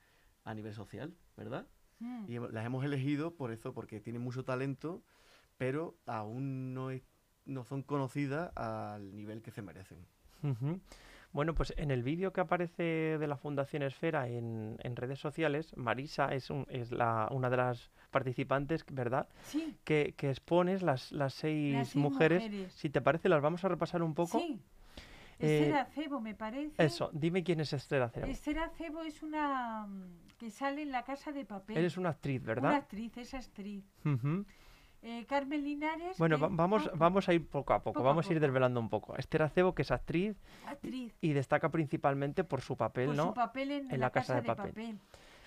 a 0.45 0.55
nivel 0.55 0.73
social, 0.75 1.15
¿verdad? 1.37 1.67
Mm. 1.99 2.25
Y 2.29 2.39
las 2.53 2.65
hemos 2.65 2.85
elegido 2.85 3.35
por 3.35 3.53
eso, 3.53 3.73
porque 3.75 4.01
tienen 4.01 4.23
mucho 4.23 4.45
talento, 4.45 5.03
pero 5.59 5.97
aún 6.07 6.73
no, 6.75 6.91
es- 6.91 7.03
no 7.45 7.65
son 7.65 7.83
conocidas 7.83 8.53
al 8.57 9.15
nivel 9.15 9.43
que 9.43 9.51
se 9.51 9.63
merecen. 9.63 9.99
Bueno, 11.33 11.55
pues 11.55 11.75
en 11.77 11.91
el 11.91 12.03
vídeo 12.03 12.33
que 12.33 12.41
aparece 12.41 12.83
de 13.19 13.27
la 13.27 13.37
Fundación 13.37 13.83
Esfera 13.83 14.29
en, 14.29 14.77
en 14.83 14.97
redes 14.97 15.19
sociales, 15.19 15.77
Marisa 15.77 16.33
es, 16.35 16.49
un- 16.51 16.67
es 16.71 16.93
la, 16.93 17.29
una 17.31 17.51
de 17.51 17.57
las 17.59 17.91
participantes, 18.11 18.85
¿verdad? 18.91 19.29
Sí, 19.43 19.77
Que, 19.85 20.15
que 20.17 20.31
expones 20.31 20.83
las, 20.83 21.13
las 21.13 21.35
seis, 21.35 21.75
las 21.75 21.89
seis 21.89 22.03
mujeres. 22.03 22.43
mujeres. 22.45 22.73
Si 22.73 22.89
te 22.89 23.01
parece, 23.03 23.29
las 23.29 23.43
vamos 23.43 23.65
a 23.65 23.69
repasar 23.69 24.03
un 24.03 24.15
poco. 24.15 24.39
Sí. 24.39 24.61
Eh, 25.39 25.59
Esther 25.61 25.75
Acebo, 25.75 26.21
me 26.21 26.35
parece. 26.35 26.83
Eso, 26.83 27.11
dime 27.13 27.43
quién 27.45 27.61
es 27.61 27.73
Esther 27.73 28.03
Acebo. 28.03 28.27
Esther 28.27 28.59
Acebo 28.59 29.03
es 29.03 29.23
una 29.23 29.87
mm, 29.87 30.37
que 30.39 30.51
sale 30.51 30.83
en 30.83 30.91
la 30.93 31.03
casa 31.05 31.33
de 31.33 31.45
papel. 31.45 31.77
Eres 31.77 31.97
una 31.99 32.11
actriz, 32.11 32.41
Una 32.43 32.47
¿verdad? 32.55 32.75
actriz, 32.75 33.17
es 33.19 33.35
actriz. 33.35 33.85
Eh, 35.03 35.25
Carmen 35.27 35.63
Linares. 35.63 36.19
Bueno, 36.19 36.39
va- 36.39 36.49
vamos, 36.51 36.89
ah, 36.91 36.97
vamos 36.97 37.29
a 37.29 37.35
ir 37.35 37.47
poco 37.47 37.73
a 37.75 37.79
poco, 37.81 37.95
Poco 37.99 38.07
a 38.09 38.11
vamos 38.11 38.29
a 38.29 38.33
ir 38.33 38.41
desvelando 38.41 38.81
un 38.81 38.89
poco. 38.89 39.15
Esther 39.17 39.43
Acebo, 39.43 39.75
que 39.75 39.83
es 39.83 39.91
actriz 39.91 40.37
Actriz. 40.67 41.15
y 41.21 41.33
destaca 41.33 41.69
principalmente 41.71 42.43
por 42.43 42.61
su 42.61 42.77
papel, 42.77 43.07
Por 43.09 43.15
¿no? 43.17 43.27
su 43.29 43.35
papel 43.35 43.71
en, 43.71 43.85
En 43.91 44.01
la, 44.01 44.07
La 44.07 44.11
Casa 44.11 44.35
de 44.37 44.43
Papel. 44.43 44.69
papel. 44.71 44.99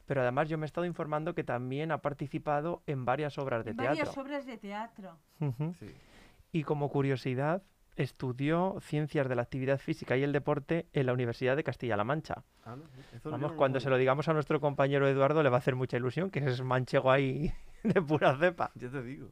Pero 0.05 0.21
además 0.21 0.47
yo 0.49 0.57
me 0.57 0.65
he 0.65 0.67
estado 0.67 0.85
informando 0.85 1.35
que 1.35 1.43
también 1.43 1.91
ha 1.91 1.97
participado 1.97 2.83
en 2.87 3.05
varias 3.05 3.37
obras 3.37 3.65
de 3.65 3.73
Varias 3.73 3.95
teatro. 4.05 4.21
obras 4.21 4.45
de 4.45 4.57
teatro. 4.57 5.17
Sí. 5.79 5.87
Y 6.51 6.63
como 6.63 6.89
curiosidad, 6.89 7.61
estudió 8.01 8.77
Ciencias 8.81 9.27
de 9.29 9.35
la 9.35 9.41
Actividad 9.41 9.79
Física 9.79 10.15
y 10.17 10.23
el 10.23 10.31
Deporte 10.31 10.87
en 10.93 11.05
la 11.05 11.13
Universidad 11.13 11.55
de 11.55 11.63
Castilla-La 11.63 12.03
Mancha. 12.03 12.43
Ah, 12.65 12.75
no, 12.75 12.83
yo 13.23 13.31
Vamos, 13.31 13.51
no 13.51 13.57
cuando 13.57 13.79
se 13.79 13.89
lo 13.89 13.97
digamos 13.97 14.27
a 14.27 14.33
nuestro 14.33 14.59
compañero 14.61 15.07
Eduardo 15.07 15.43
le 15.43 15.49
va 15.49 15.57
a 15.57 15.59
hacer 15.59 15.75
mucha 15.75 15.97
ilusión, 15.97 16.29
que 16.29 16.39
es 16.39 16.61
manchego 16.61 17.11
ahí 17.11 17.51
de 17.83 18.01
pura 18.01 18.37
cepa. 18.37 18.71
Ya 18.75 18.89
te 18.89 19.01
digo. 19.03 19.31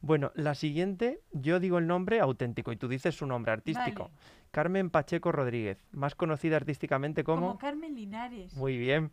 Bueno, 0.00 0.30
la 0.34 0.54
siguiente, 0.54 1.20
yo 1.32 1.58
digo 1.60 1.78
el 1.78 1.86
nombre 1.86 2.20
auténtico 2.20 2.70
y 2.72 2.76
tú 2.76 2.86
dices 2.88 3.16
su 3.16 3.26
nombre 3.26 3.52
artístico. 3.52 4.04
Vale. 4.04 4.14
Carmen 4.50 4.90
Pacheco 4.90 5.32
Rodríguez, 5.32 5.78
más 5.92 6.14
conocida 6.14 6.56
artísticamente 6.56 7.24
como... 7.24 7.48
Como 7.48 7.58
Carmen 7.58 7.94
Linares. 7.94 8.54
Muy 8.56 8.78
bien. 8.78 9.10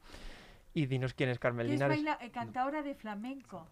Y 0.73 0.85
dinos 0.85 1.13
quién 1.13 1.29
es 1.29 1.39
Carmen 1.39 1.65
que 1.67 1.73
es 1.73 1.79
Linares. 1.79 1.97
baila- 1.97 2.17
eh, 2.21 2.29
cantadora 2.31 2.83
de 2.83 2.93
flamenco. 2.95 3.67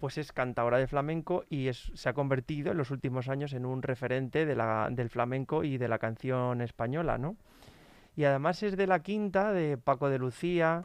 Pues 0.00 0.16
es 0.16 0.32
cantadora 0.32 0.78
de 0.78 0.86
flamenco 0.86 1.44
y 1.50 1.68
es- 1.68 1.92
se 1.94 2.08
ha 2.08 2.14
convertido 2.14 2.72
en 2.72 2.78
los 2.78 2.90
últimos 2.90 3.28
años 3.28 3.52
en 3.52 3.66
un 3.66 3.82
referente 3.82 4.46
de 4.46 4.56
la- 4.56 4.88
del 4.90 5.10
flamenco 5.10 5.62
y 5.62 5.76
de 5.76 5.88
la 5.88 5.98
canción 5.98 6.62
española, 6.62 7.18
¿no? 7.18 7.36
Y 8.16 8.24
además 8.24 8.62
es 8.62 8.76
de 8.78 8.86
la 8.86 9.00
quinta 9.02 9.52
de 9.52 9.76
Paco 9.76 10.08
de 10.08 10.18
Lucía, 10.18 10.84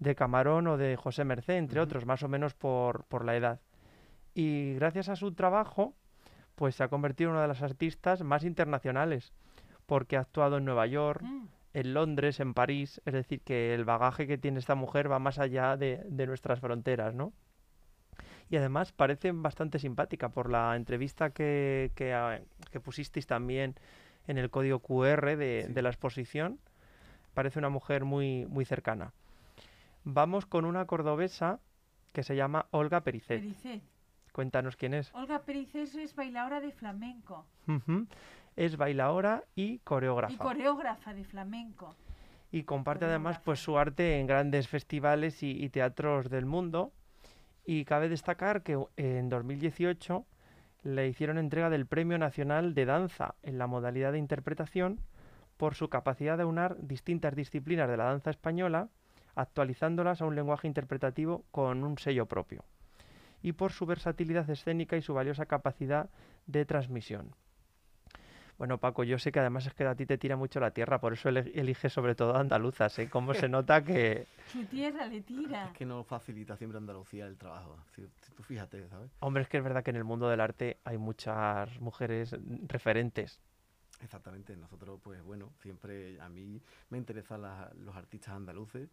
de 0.00 0.14
Camarón 0.16 0.66
o 0.66 0.76
de 0.76 0.96
José 0.96 1.24
Mercé, 1.24 1.56
entre 1.56 1.80
otros, 1.80 2.04
más 2.06 2.22
o 2.24 2.28
menos 2.28 2.54
por, 2.54 3.04
por 3.04 3.24
la 3.24 3.36
edad. 3.36 3.60
Y 4.34 4.74
gracias 4.74 5.08
a 5.08 5.16
su 5.16 5.32
trabajo, 5.32 5.94
pues 6.56 6.74
se 6.74 6.82
ha 6.82 6.88
convertido 6.88 7.30
en 7.30 7.34
una 7.36 7.42
de 7.42 7.48
las 7.48 7.62
artistas 7.62 8.22
más 8.24 8.42
internacionales, 8.44 9.32
porque 9.86 10.16
ha 10.16 10.20
actuado 10.20 10.58
en 10.58 10.64
Nueva 10.64 10.86
York, 10.86 11.22
Mm. 11.22 11.46
en 11.72 11.94
Londres, 11.94 12.40
en 12.40 12.52
París, 12.52 13.00
es 13.06 13.14
decir, 13.14 13.40
que 13.42 13.74
el 13.74 13.84
bagaje 13.84 14.26
que 14.26 14.38
tiene 14.38 14.58
esta 14.58 14.74
mujer 14.74 15.10
va 15.10 15.18
más 15.20 15.38
allá 15.38 15.76
de, 15.76 16.02
de 16.08 16.26
nuestras 16.26 16.58
fronteras, 16.60 17.14
¿no? 17.14 17.32
Y 18.50 18.56
además 18.56 18.92
parece 18.92 19.32
bastante 19.32 19.78
simpática 19.78 20.28
por 20.28 20.50
la 20.50 20.76
entrevista 20.76 21.30
que, 21.30 21.90
que, 21.94 22.14
ah, 22.14 22.40
que 22.70 22.80
pusisteis 22.80 23.26
también 23.26 23.74
en 24.28 24.38
el 24.38 24.50
código 24.50 24.80
QR 24.80 25.36
de, 25.36 25.64
Sí. 25.66 25.72
de 25.72 25.82
la 25.82 25.88
exposición. 25.88 26.58
Parece 27.34 27.58
una 27.58 27.68
mujer 27.70 28.04
muy, 28.04 28.46
muy 28.46 28.64
cercana. 28.64 29.12
Vamos 30.04 30.46
con 30.46 30.64
una 30.64 30.86
cordobesa 30.86 31.58
que 32.12 32.22
se 32.22 32.36
llama 32.36 32.66
Olga 32.70 33.00
Pericet. 33.02 33.40
Pericet. 33.40 33.82
Cuéntanos 34.32 34.76
quién 34.76 34.94
es. 34.94 35.12
Olga 35.14 35.40
Pericet 35.42 35.94
es 35.96 36.14
bailadora 36.14 36.60
de 36.60 36.70
flamenco. 36.70 37.46
Es 38.54 38.76
bailaora 38.76 39.44
y 39.54 39.78
coreógrafa. 39.80 40.32
y 40.32 40.36
coreógrafa 40.36 41.12
de 41.14 41.24
flamenco. 41.24 41.94
y 42.52 42.62
comparte 42.62 43.04
además 43.06 43.38
pues 43.40 43.58
su 43.60 43.76
arte 43.76 44.18
en 44.20 44.26
grandes 44.26 44.68
festivales 44.68 45.42
y, 45.42 45.50
y 45.62 45.68
teatros 45.68 46.30
del 46.30 46.46
mundo 46.46 46.92
y 47.66 47.84
cabe 47.84 48.08
destacar 48.08 48.62
que 48.62 48.78
en 48.96 49.28
2018 49.28 50.24
le 50.84 51.08
hicieron 51.08 51.36
entrega 51.36 51.68
del 51.68 51.86
Premio 51.86 52.16
Nacional 52.16 52.74
de 52.74 52.84
Danza 52.84 53.34
en 53.42 53.58
la 53.58 53.66
modalidad 53.66 54.12
de 54.12 54.18
interpretación 54.18 55.00
por 55.56 55.74
su 55.74 55.88
capacidad 55.88 56.38
de 56.38 56.44
unar 56.44 56.76
distintas 56.80 57.34
disciplinas 57.34 57.88
de 57.88 57.96
la 57.96 58.04
danza 58.04 58.30
española 58.30 58.88
actualizándolas 59.34 60.22
a 60.22 60.26
un 60.26 60.36
lenguaje 60.36 60.68
interpretativo 60.68 61.44
con 61.50 61.82
un 61.82 61.98
sello 61.98 62.26
propio 62.26 62.64
y 63.42 63.52
por 63.52 63.72
su 63.72 63.84
versatilidad 63.84 64.48
escénica 64.48 64.96
y 64.96 65.02
su 65.02 65.12
valiosa 65.12 65.46
capacidad 65.46 66.08
de 66.46 66.64
transmisión. 66.64 67.34
Bueno, 68.58 68.78
Paco, 68.78 69.04
yo 69.04 69.18
sé 69.18 69.30
que 69.32 69.40
además 69.40 69.66
es 69.66 69.74
que 69.74 69.84
a 69.84 69.94
ti 69.94 70.06
te 70.06 70.16
tira 70.16 70.36
mucho 70.36 70.60
la 70.60 70.70
tierra, 70.70 70.98
por 70.98 71.12
eso 71.12 71.28
eliges 71.28 71.92
sobre 71.92 72.14
todo 72.14 72.36
andaluzas, 72.36 72.98
¿eh? 72.98 73.08
Cómo 73.10 73.34
se 73.34 73.48
nota 73.48 73.84
que, 73.84 74.26
Su 74.52 74.64
tierra 74.64 75.06
le 75.06 75.20
tira. 75.20 75.66
Es 75.66 75.72
que 75.72 75.84
no 75.84 76.04
facilita 76.04 76.56
siempre 76.56 76.78
Andalucía 76.78 77.26
el 77.26 77.36
trabajo. 77.36 77.76
Si, 77.94 78.02
si 78.22 78.32
tú 78.32 78.42
fíjate, 78.42 78.88
¿sabes? 78.88 79.10
hombre, 79.20 79.42
es 79.42 79.48
que 79.48 79.58
es 79.58 79.64
verdad 79.64 79.82
que 79.82 79.90
en 79.90 79.96
el 79.96 80.04
mundo 80.04 80.28
del 80.28 80.40
arte 80.40 80.78
hay 80.84 80.96
muchas 80.98 81.78
mujeres 81.80 82.34
referentes. 82.68 83.40
Exactamente. 84.00 84.56
Nosotros, 84.56 85.00
pues 85.02 85.22
bueno, 85.22 85.52
siempre 85.60 86.20
a 86.20 86.28
mí 86.28 86.62
me 86.90 86.98
interesan 86.98 87.42
la- 87.42 87.70
los 87.76 87.96
artistas 87.96 88.34
andaluces, 88.34 88.88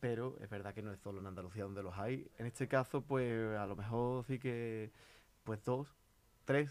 pero 0.00 0.36
es 0.40 0.48
verdad 0.48 0.72
que 0.74 0.82
no 0.82 0.92
es 0.92 1.00
solo 1.00 1.20
en 1.20 1.26
Andalucía 1.26 1.64
donde 1.64 1.82
los 1.82 1.96
hay. 1.98 2.28
En 2.38 2.46
este 2.46 2.66
caso, 2.66 3.02
pues 3.02 3.56
a 3.56 3.66
lo 3.66 3.76
mejor 3.76 4.24
sí 4.24 4.38
que, 4.38 4.90
pues 5.44 5.62
dos, 5.64 5.94
tres, 6.44 6.70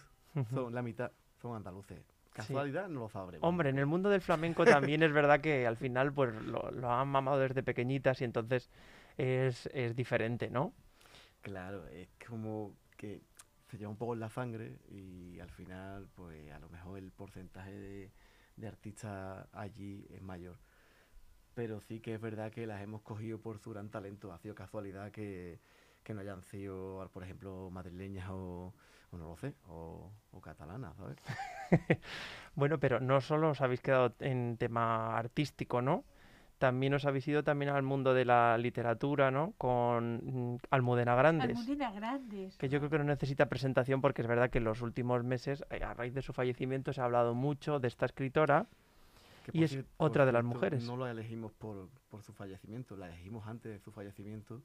son 0.54 0.74
la 0.74 0.82
mitad 0.82 1.12
son 1.42 1.56
andaluces. 1.56 2.00
Casualidad 2.34 2.88
no 2.88 3.02
lo 3.02 3.10
sabremos. 3.10 3.48
Hombre, 3.48 3.70
en 3.70 3.80
el 3.80 3.86
mundo 3.86 4.10
del 4.10 4.22
flamenco 4.22 4.64
también 4.64 5.04
es 5.04 5.12
verdad 5.12 5.42
que 5.42 5.68
al 5.68 5.78
final 5.78 6.14
pues 6.14 6.34
lo, 6.44 6.72
lo 6.72 6.92
han 6.92 7.08
mamado 7.08 7.40
desde 7.40 7.64
pequeñitas 7.64 8.22
y 8.22 8.24
entonces 8.24 8.70
es, 9.18 9.68
es 9.74 9.96
diferente, 9.96 10.50
¿no? 10.50 10.74
Claro, 11.42 11.88
es 11.88 12.08
como 12.26 12.76
que 12.98 13.22
se 13.70 13.78
lleva 13.78 13.92
un 13.92 13.98
poco 13.98 14.14
en 14.14 14.20
la 14.20 14.30
sangre 14.30 14.78
y 14.90 15.40
al 15.40 15.50
final, 15.50 16.08
pues 16.16 16.52
a 16.52 16.60
lo 16.60 16.70
mejor 16.70 16.98
el 16.98 17.12
porcentaje 17.12 17.72
de, 17.72 18.12
de 18.56 18.68
artistas 18.68 19.48
allí 19.54 20.08
es 20.10 20.22
mayor. 20.22 20.58
Pero 21.54 21.82
sí 21.82 22.00
que 22.00 22.16
es 22.16 22.22
verdad 22.22 22.52
que 22.52 22.66
las 22.66 22.82
hemos 22.82 23.02
cogido 23.02 23.40
por 23.40 23.60
su 23.60 23.72
gran 23.72 23.90
talento. 23.90 24.32
Ha 24.32 24.38
sido 24.38 24.56
casualidad 24.56 25.12
que, 25.12 25.60
que 26.04 26.14
no 26.14 26.22
hayan 26.22 26.42
sido, 26.42 27.10
por 27.14 27.24
ejemplo, 27.24 27.70
madrileñas 27.70 28.30
o 28.30 28.74
no 29.18 29.30
lo 29.30 29.38
sé, 29.38 29.54
o, 29.68 30.12
o 30.32 30.42
catalanas, 30.42 30.96
¿sabes? 30.98 31.18
Bueno, 32.56 32.80
pero 32.80 33.00
no 33.00 33.22
solo 33.22 33.52
os 33.52 33.62
habéis 33.62 33.82
quedado 33.82 34.14
en 34.20 34.58
tema 34.58 35.18
artístico, 35.18 35.82
¿no? 35.82 36.04
También 36.58 36.94
os 36.94 37.06
habéis 37.06 37.26
ido 37.30 37.42
también 37.42 37.72
al 37.72 37.84
mundo 37.84 38.14
de 38.14 38.26
la 38.26 38.58
literatura, 38.58 39.32
¿no? 39.32 39.54
Con 39.58 40.54
mm, 40.54 40.58
Almudena 40.72 41.16
Grandes. 41.16 41.58
Almudena 41.58 41.92
Grandes. 41.92 42.58
que 42.58 42.68
yo 42.68 42.80
creo 42.80 42.90
que 42.90 42.98
no 42.98 43.06
necesita 43.06 43.48
presentación 43.48 44.02
porque 44.02 44.22
es 44.24 44.28
verdad 44.28 44.50
que 44.50 44.58
en 44.58 44.66
los 44.66 44.82
últimos 44.82 45.24
meses, 45.24 45.64
eh, 45.70 45.82
a 45.82 45.94
raíz 45.94 46.14
de 46.14 46.22
su 46.22 46.34
fallecimiento, 46.34 46.92
se 46.92 47.00
ha 47.00 47.06
hablado 47.06 47.34
mucho 47.34 47.80
de 47.80 47.88
esta 47.88 48.06
escritora. 48.06 48.66
Que 49.46 49.58
Y 49.58 49.64
es 49.64 49.80
otra 49.96 50.26
de 50.26 50.34
las 50.34 50.44
mujeres. 50.44 50.84
No 50.86 50.98
la 50.98 51.12
elegimos 51.12 51.54
por, 51.54 51.88
por 52.10 52.24
su 52.24 52.34
fallecimiento, 52.34 52.98
la 52.98 53.08
elegimos 53.08 53.48
antes 53.48 53.72
de 53.72 53.80
su 53.80 53.92
fallecimiento 53.92 54.62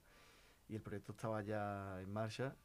y 0.69 0.75
el 0.75 0.83
proyecto 0.83 1.13
estaba 1.13 1.43
ya 1.43 2.01
en 2.01 2.13
marcha, 2.13 2.57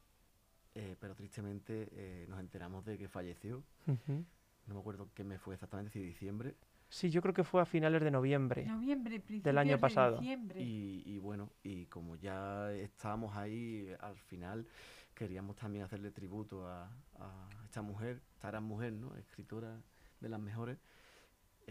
eh, 0.74 0.96
pero 1.00 1.14
tristemente 1.14 1.88
eh, 1.92 2.26
nos 2.28 2.40
enteramos 2.40 2.84
de 2.84 2.98
que 2.98 3.08
falleció. 3.08 3.62
No 3.86 4.74
me 4.74 4.80
acuerdo 4.80 5.08
qué 5.14 5.24
me 5.24 5.38
fue 5.38 5.54
exactamente, 5.54 5.90
si 5.92 6.00
diciembre. 6.00 6.54
Sí, 6.88 7.08
yo 7.10 7.22
creo 7.22 7.32
que 7.34 7.44
fue 7.44 7.60
a 7.62 7.64
finales 7.64 8.02
de 8.02 8.10
noviembre. 8.10 8.66
Noviembre, 8.66 9.22
del 9.28 9.58
año 9.58 9.72
de 9.76 9.78
pasado. 9.78 10.18
diciembre. 10.18 10.60
Y, 10.60 11.02
y 11.06 11.18
bueno, 11.18 11.50
y 11.62 11.86
como 11.86 12.16
ya 12.16 12.72
estábamos 12.72 13.36
ahí, 13.36 13.88
al 14.00 14.16
final 14.18 14.66
queríamos 15.14 15.56
también 15.56 15.84
hacerle 15.84 16.10
tributo 16.10 16.66
a, 16.66 16.84
a 17.18 17.48
esta 17.64 17.82
mujer, 17.82 18.20
esta 18.34 18.48
gran 18.48 18.64
mujer, 18.64 18.92
¿no? 18.92 19.14
Escritora 19.16 19.80
de 20.20 20.28
las 20.28 20.40
mejores. 20.40 20.78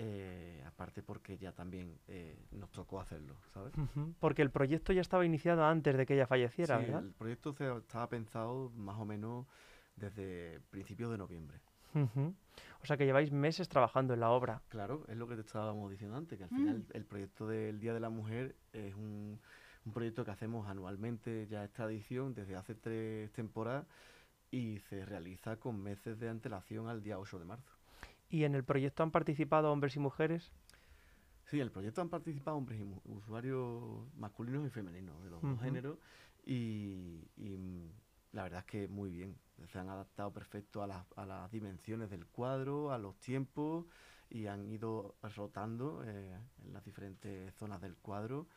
Eh, 0.01 0.63
aparte 0.65 1.03
porque 1.03 1.37
ya 1.37 1.51
también 1.51 1.99
eh, 2.07 2.37
nos 2.51 2.71
tocó 2.71 3.01
hacerlo, 3.01 3.35
¿sabes? 3.53 3.73
Porque 4.19 4.41
el 4.41 4.49
proyecto 4.49 4.93
ya 4.93 5.01
estaba 5.01 5.25
iniciado 5.25 5.65
antes 5.65 5.95
de 5.97 6.05
que 6.05 6.13
ella 6.13 6.25
falleciera, 6.25 6.77
Sí, 6.77 6.85
¿verdad? 6.85 7.03
el 7.03 7.11
proyecto 7.11 7.51
se- 7.53 7.77
estaba 7.77 8.07
pensado 8.07 8.69
más 8.75 8.97
o 8.97 9.03
menos 9.03 9.45
desde 9.97 10.61
principios 10.69 11.11
de 11.11 11.17
noviembre. 11.17 11.59
O 12.81 12.85
sea 12.85 12.95
que 12.95 13.05
lleváis 13.05 13.29
meses 13.33 13.67
trabajando 13.67 14.13
en 14.13 14.21
la 14.21 14.29
obra. 14.29 14.61
Claro, 14.69 15.03
es 15.09 15.17
lo 15.17 15.27
que 15.27 15.35
te 15.35 15.41
estábamos 15.41 15.91
diciendo 15.91 16.15
antes, 16.15 16.37
que 16.37 16.45
al 16.45 16.49
Mm. 16.51 16.55
final 16.55 16.85
el 16.93 17.03
proyecto 17.05 17.45
del 17.47 17.79
Día 17.81 17.93
de 17.93 17.99
la 17.99 18.09
Mujer 18.09 18.55
es 18.71 18.95
un, 18.95 19.37
un 19.85 19.91
proyecto 19.93 20.23
que 20.23 20.31
hacemos 20.31 20.65
anualmente, 20.69 21.45
ya 21.49 21.65
es 21.65 21.73
tradición 21.73 22.33
desde 22.33 22.55
hace 22.55 22.73
tres 22.75 23.33
temporadas 23.33 23.85
y 24.49 24.79
se 24.79 25.05
realiza 25.05 25.57
con 25.57 25.81
meses 25.83 26.17
de 26.19 26.29
antelación 26.29 26.87
al 26.87 27.03
día 27.03 27.19
8 27.19 27.37
de 27.37 27.45
marzo. 27.45 27.73
¿Y 28.29 28.43
en 28.43 28.55
el 28.55 28.63
proyecto 28.63 29.03
han 29.03 29.11
participado 29.11 29.71
hombres 29.71 29.95
y 29.95 29.99
mujeres? 29.99 30.51
Sí, 31.45 31.57
en 31.57 31.63
el 31.63 31.71
proyecto 31.71 32.01
han 32.01 32.09
participado 32.09 32.57
hombres 32.57 32.79
y 32.79 33.09
usuarios 33.09 34.07
masculinos 34.15 34.67
y 34.67 34.69
femeninos 34.69 35.23
de 35.23 35.29
los 35.31 35.41
dos 35.41 35.59
géneros 35.61 35.97
y, 36.45 37.27
y, 37.37 37.57
mm, 37.57 37.89
la 38.33 38.43
verdad 38.43 38.59
es 38.59 38.65
que 38.65 38.87
muy 38.87 39.09
bien. 39.09 39.35
Se 39.71 39.79
han 39.79 39.89
adaptado 39.89 40.31
perfecto 40.31 40.83
a 40.83 40.87
las, 40.87 41.05
a 41.15 41.25
las 41.25 41.51
dimensiones 41.51 42.09
del 42.11 42.27
cuadro, 42.27 42.91
a 42.91 42.99
los 42.99 43.19
tiempos 43.19 43.85
y 44.29 44.45
han 44.45 44.69
ido 44.71 45.15
rotando 45.35 46.03
eh, 46.05 46.37
en 46.63 46.73
las 46.73 46.85
diferentes 46.85 47.53
zonas 47.55 47.81
del 47.81 47.97
cuadro, 47.97 48.47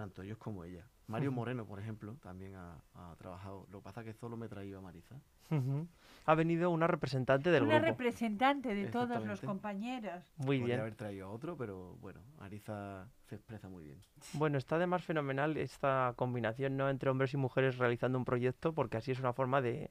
tanto 0.00 0.22
ellos 0.22 0.38
como 0.38 0.64
ella. 0.64 0.86
Mario. 1.08 1.30
Moreno, 1.30 1.66
por 1.66 1.78
ejemplo, 1.78 2.14
también 2.22 2.54
ha, 2.54 2.76
ha 2.94 3.14
trabajado. 3.16 3.66
Lo 3.70 3.80
que 3.80 3.84
pasa 3.84 4.00
es 4.00 4.06
que 4.06 4.12
solo 4.14 4.36
me 4.36 4.46
he 4.46 4.48
traído 4.48 4.78
a 4.78 4.82
Marisa. 4.82 5.16
Ujú. 5.50 5.86
Ha 6.24 6.34
venido 6.34 6.70
una 6.70 6.86
representante 6.86 7.50
del 7.50 7.64
Una 7.64 7.74
grupo. 7.80 7.86
representante 7.90 8.74
de 8.74 8.86
todos 8.86 9.22
los 9.26 9.40
compañeros. 9.42 10.24
Muy 10.36 10.58
Podría 10.58 10.76
bien. 10.76 10.80
haber 10.80 10.94
traído 10.94 11.26
a 11.26 11.30
otro, 11.30 11.56
pero 11.56 11.96
bueno, 12.00 12.20
Marisa 12.38 13.08
se 13.28 13.34
expresa 13.34 13.68
muy 13.68 13.84
bien. 13.84 13.98
Bueno, 14.32 14.56
está 14.56 14.76
además 14.76 15.04
fenomenal 15.04 15.56
esta 15.58 16.14
combinación 16.16 16.76
¿no? 16.78 16.88
entre 16.88 17.10
hombres 17.10 17.34
y 17.34 17.36
mujeres 17.36 17.76
realizando 17.76 18.16
un 18.16 18.24
proyecto, 18.24 18.72
porque 18.72 18.96
así 18.96 19.10
es 19.10 19.20
una 19.20 19.32
forma 19.34 19.60
de, 19.60 19.90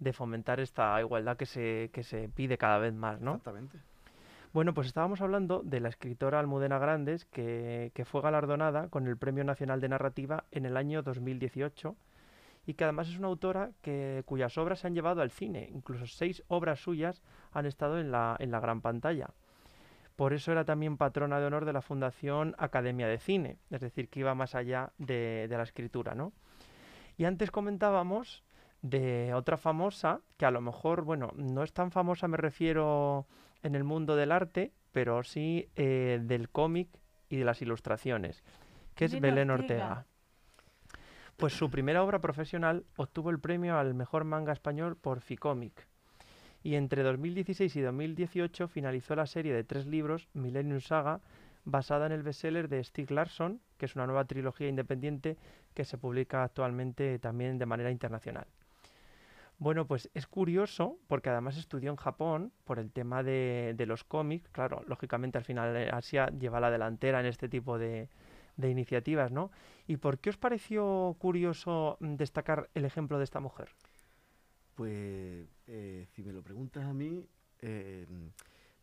de 0.00 0.12
fomentar 0.12 0.60
esta 0.60 1.00
igualdad 1.00 1.36
que 1.38 1.46
se, 1.46 1.88
que 1.94 2.02
se 2.02 2.28
pide 2.28 2.58
cada 2.58 2.78
vez 2.78 2.92
más, 2.92 3.20
¿no? 3.20 3.30
Exactamente. 3.36 3.78
Bueno, 4.52 4.72
pues 4.72 4.86
estábamos 4.86 5.20
hablando 5.20 5.62
de 5.64 5.80
la 5.80 5.88
escritora 5.88 6.38
Almudena 6.40 6.78
Grandes, 6.78 7.26
que, 7.26 7.92
fue 8.06 8.22
galardonada 8.22 8.88
con 8.88 9.06
el 9.06 9.16
Premio 9.16 9.44
Nacional 9.44 9.80
de 9.80 9.88
Narrativa 9.88 10.44
en 10.50 10.64
el 10.64 10.76
año 10.76 11.02
2018 11.02 11.94
y 12.66 12.74
que 12.74 12.84
además 12.84 13.08
es 13.08 13.18
una 13.18 13.28
autora 13.28 13.70
que, 13.82 14.22
cuyas 14.24 14.56
obras 14.56 14.80
se 14.80 14.86
han 14.86 14.94
llevado 14.94 15.20
al 15.20 15.30
cine. 15.30 15.68
Incluso 15.72 16.06
seis 16.06 16.42
obras 16.48 16.80
suyas 16.80 17.22
han 17.52 17.66
estado 17.66 17.98
en 17.98 18.10
la, 18.10 18.36
en 18.38 18.50
la 18.50 18.60
gran 18.60 18.80
pantalla. 18.80 19.30
Por 20.16 20.32
eso 20.32 20.52
era 20.52 20.64
también 20.64 20.96
patrona 20.96 21.38
de 21.38 21.46
honor 21.46 21.66
de 21.66 21.74
la 21.74 21.82
Fundación 21.82 22.54
Academia 22.56 23.06
de 23.06 23.18
Cine, 23.18 23.58
es 23.70 23.80
decir, 23.82 24.08
que 24.08 24.20
iba 24.20 24.34
más 24.34 24.54
allá 24.54 24.92
de, 24.96 25.46
de 25.48 25.56
la 25.56 25.64
escritura, 25.64 26.14
¿no? 26.14 26.32
Y 27.18 27.24
antes 27.24 27.50
comentábamos 27.50 28.42
de 28.80 29.34
otra 29.34 29.58
famosa, 29.58 30.20
que 30.38 30.46
a 30.46 30.50
lo 30.50 30.62
mejor, 30.62 31.02
bueno, 31.02 31.32
no 31.36 31.62
es 31.62 31.74
tan 31.74 31.90
famosa, 31.90 32.28
me 32.28 32.38
refiero 32.38 33.26
en 33.66 33.74
el 33.74 33.84
mundo 33.84 34.16
del 34.16 34.32
arte, 34.32 34.72
pero 34.92 35.22
sí 35.22 35.68
eh, 35.76 36.20
del 36.22 36.48
cómic 36.48 36.88
y 37.28 37.36
de 37.36 37.44
las 37.44 37.60
ilustraciones, 37.60 38.42
que 38.94 39.06
es 39.06 39.20
Belén 39.20 39.50
Ortega. 39.50 39.88
Ortega. 39.88 40.06
Pues 41.36 41.52
su 41.52 41.68
primera 41.68 42.02
obra 42.02 42.20
profesional 42.20 42.86
obtuvo 42.96 43.30
el 43.30 43.40
premio 43.40 43.76
al 43.76 43.92
mejor 43.92 44.24
manga 44.24 44.52
español 44.52 44.96
por 44.96 45.20
Ficomic. 45.20 45.86
Y 46.62 46.76
entre 46.76 47.02
2016 47.02 47.76
y 47.76 47.80
2018 47.82 48.68
finalizó 48.68 49.14
la 49.14 49.26
serie 49.26 49.52
de 49.52 49.62
tres 49.62 49.86
libros, 49.86 50.28
Millennium 50.32 50.80
Saga, 50.80 51.20
basada 51.64 52.06
en 52.06 52.12
el 52.12 52.22
bestseller 52.22 52.68
de 52.68 52.82
Stieg 52.82 53.10
Larsson, 53.10 53.60
que 53.76 53.86
es 53.86 53.96
una 53.96 54.06
nueva 54.06 54.24
trilogía 54.24 54.68
independiente 54.68 55.36
que 55.74 55.84
se 55.84 55.98
publica 55.98 56.42
actualmente 56.42 57.18
también 57.18 57.58
de 57.58 57.66
manera 57.66 57.90
internacional. 57.90 58.46
Bueno, 59.58 59.86
pues 59.86 60.10
es 60.12 60.26
curioso 60.26 60.98
porque 61.06 61.30
además 61.30 61.56
estudió 61.56 61.90
en 61.90 61.96
Japón 61.96 62.52
por 62.64 62.78
el 62.78 62.92
tema 62.92 63.22
de, 63.22 63.74
los 63.86 64.04
cómics. 64.04 64.48
Claro, 64.50 64.82
lógicamente 64.86 65.38
al 65.38 65.44
final 65.44 65.74
eh, 65.76 65.88
Asia 65.90 66.28
lleva 66.28 66.60
la 66.60 66.70
delantera 66.70 67.20
en 67.20 67.26
este 67.26 67.48
tipo 67.48 67.78
de, 67.78 68.10
iniciativas, 68.62 69.32
¿no? 69.32 69.50
¿Y 69.86 69.96
por 69.96 70.18
qué 70.18 70.30
os 70.30 70.36
pareció 70.36 71.16
curioso 71.18 71.96
mm, 72.00 72.16
destacar 72.16 72.68
el 72.74 72.84
ejemplo 72.84 73.16
de 73.16 73.24
esta 73.24 73.40
mujer? 73.40 73.70
Pues 74.74 75.48
eh, 75.66 76.06
si 76.12 76.22
me 76.22 76.34
lo 76.34 76.42
preguntas 76.42 76.84
a 76.84 76.92
mí, 76.92 77.26
eh, 77.62 78.06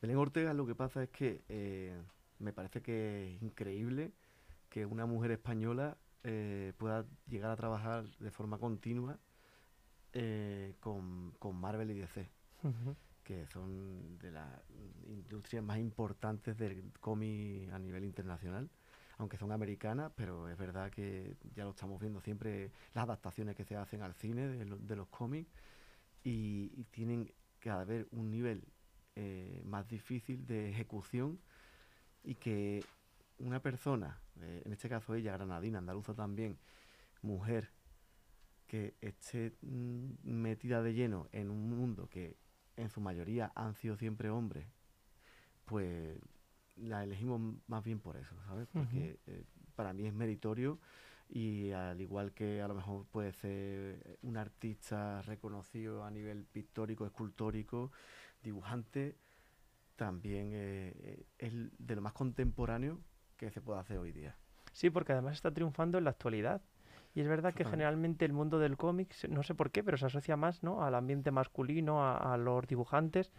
Belén 0.02 0.18
Ortega 0.18 0.54
lo 0.54 0.66
que 0.66 0.74
pasa 0.74 1.04
es 1.04 1.10
que 1.10 2.02
me 2.40 2.52
parece 2.52 2.82
que 2.82 3.36
es 3.36 3.44
increíble 3.44 4.12
que 4.70 4.88
una 4.88 5.06
mujer 5.06 5.32
española 5.32 5.98
pueda 6.78 7.06
llegar 7.28 7.52
a 7.52 7.56
trabajar 7.56 8.06
de 8.18 8.32
forma 8.32 8.58
continua 8.58 9.20
eh, 10.14 10.76
con, 10.80 11.32
con 11.40 11.56
Marvel 11.56 11.92
y 11.92 11.96
DC, 11.96 12.30
que 13.24 13.48
son 13.48 14.18
de 14.20 14.32
las 14.32 14.50
industrias 15.08 15.64
más 15.64 15.80
importantes 15.80 16.58
del 16.58 16.92
cómic 17.00 17.72
a 17.72 17.80
nivel 17.80 18.04
internacional. 18.04 18.70
Aunque 19.18 19.38
son 19.38 19.52
americanas, 19.52 20.12
pero 20.16 20.50
es 20.50 20.58
verdad 20.58 20.90
que 20.92 21.36
ya 21.56 21.64
lo 21.66 21.70
estamos 21.72 22.00
viendo 22.02 22.20
siempre 22.20 22.72
las 22.94 23.04
adaptaciones 23.06 23.56
que 23.56 23.64
se 23.64 23.76
hacen 23.76 24.02
al 24.02 24.14
cine 24.16 24.48
de, 24.48 24.66
lo- 24.66 24.78
de 24.80 24.96
los 24.96 25.08
cómics 25.10 25.50
y, 26.24 26.72
y 26.76 26.84
tienen 26.86 27.32
cada 27.60 27.86
vez 27.86 28.08
un 28.12 28.32
nivel 28.32 28.64
eh, 29.16 29.62
más 29.66 29.88
difícil 29.88 30.46
de 30.48 30.70
ejecución 30.70 31.40
y 32.24 32.36
que 32.36 32.84
una 33.40 33.62
persona, 33.62 34.20
eh, 34.42 34.62
en 34.66 34.74
este 34.74 34.90
caso 34.90 35.14
ella, 35.16 35.34
granadina, 35.34 35.78
andaluza 35.80 36.14
también, 36.14 36.58
mujer, 37.22 37.70
que 38.74 38.96
esté 39.02 39.54
mm, 39.62 40.14
metida 40.24 40.82
de 40.82 40.96
lleno 40.96 41.30
en 41.32 41.52
un 41.52 41.70
mundo 41.70 42.10
que 42.10 42.38
en 42.76 42.90
su 42.90 43.02
mayoría 43.02 43.52
han 43.54 43.76
sido 43.76 43.98
siempre 43.98 44.32
hombres, 44.32 44.66
pues 45.66 46.18
la 46.78 47.04
elegimos 47.04 47.40
más 47.68 47.84
bien 47.84 48.00
por 48.00 48.18
eso, 48.18 48.36
¿sabes? 48.48 48.68
Porque 48.74 49.20
eh, 49.28 49.44
para 49.76 49.94
mí 49.94 50.08
es 50.08 50.14
meritorio 50.16 50.80
y 51.30 51.70
al 51.70 52.02
igual 52.02 52.34
que 52.34 52.64
a 52.64 52.68
lo 52.68 52.74
mejor 52.74 53.06
puede 53.12 53.34
ser 53.34 54.18
un 54.24 54.38
artista 54.38 55.22
reconocido 55.22 56.04
a 56.04 56.10
nivel 56.10 56.44
pictórico, 56.46 57.06
escultórico, 57.06 57.92
dibujante, 58.42 59.16
también 59.98 60.50
eh, 60.52 61.28
es 61.38 61.54
de 61.78 61.96
lo 61.96 62.02
más 62.02 62.14
contemporáneo 62.14 63.00
que 63.38 63.52
se 63.52 63.62
puede 63.62 63.82
hacer 63.82 64.00
hoy 64.00 64.14
día. 64.14 64.36
Sí, 64.72 64.90
porque 64.90 65.14
además 65.14 65.36
está 65.36 65.54
triunfando 65.54 66.00
en 66.00 66.06
la 66.06 66.10
actualidad. 66.10 66.64
Y 67.16 67.22
es 67.22 67.28
verdad 67.28 67.54
que 67.54 67.64
generalmente 67.64 68.26
el 68.26 68.34
mundo 68.34 68.58
del 68.58 68.76
cómic, 68.76 69.14
no 69.30 69.44
sé 69.44 69.54
por 69.54 69.70
qué, 69.70 69.84
pero 69.84 69.98
se 69.98 70.08
asocia 70.08 70.36
más 70.36 70.64
¿no? 70.64 70.84
al 70.84 70.96
ambiente 70.96 71.30
masculino, 71.32 72.04
a, 72.04 72.36
los 72.38 72.66
dibujantes. 72.68 73.32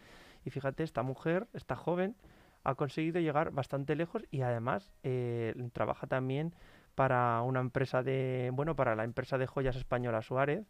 Y 0.44 0.50
fíjate, 0.50 0.84
esta 0.84 1.02
mujer, 1.02 1.48
esta 1.54 1.74
joven, 1.74 2.14
ha 2.62 2.76
conseguido 2.76 3.20
llegar 3.20 3.50
bastante 3.50 3.96
lejos 3.96 4.24
y 4.30 4.42
además 4.42 4.92
eh, 5.02 5.54
trabaja 5.72 6.06
también 6.06 6.54
para 6.94 7.42
una 7.42 7.60
empresa 7.60 8.02
de, 8.02 8.50
bueno, 8.52 8.76
para 8.76 8.94
la 8.94 9.04
empresa 9.04 9.38
de 9.38 9.46
joyas 9.46 9.76
española 9.76 10.22
Suárez, 10.22 10.64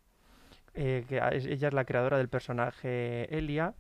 eh, 0.73 1.05
que 1.07 1.17
ella 1.17 1.69
es 1.69 1.75
la 1.75 1.85
creadora 1.85 2.17
del 2.17 2.29
personaje 2.29 3.37
Elia 3.37 3.75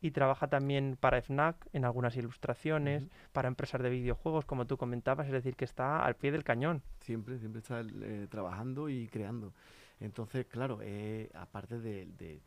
y 0.00 0.12
trabaja 0.12 0.48
también 0.48 0.96
para 0.98 1.20
FNAC 1.20 1.56
en 1.72 1.84
algunas 1.84 2.16
ilustraciones, 2.16 3.08
para 3.32 3.48
empresas 3.48 3.82
de 3.82 3.90
videojuegos, 3.90 4.46
como 4.46 4.66
tú 4.66 4.76
comentabas, 4.76 5.26
es 5.26 5.32
decir, 5.32 5.56
que 5.56 5.64
está 5.64 6.04
al 6.04 6.16
pie 6.16 6.32
del 6.32 6.44
cañón. 6.44 6.82
Siempre, 7.00 7.38
siempre 7.38 7.60
está 7.60 7.80
eh, 7.80 8.26
trabajando 8.30 8.88
y 8.88 9.08
creando. 9.08 9.52
Entonces, 10.00 10.46
claro, 10.46 10.78
eh, 10.82 11.30
aparte 11.34 11.78
de, 11.78 12.40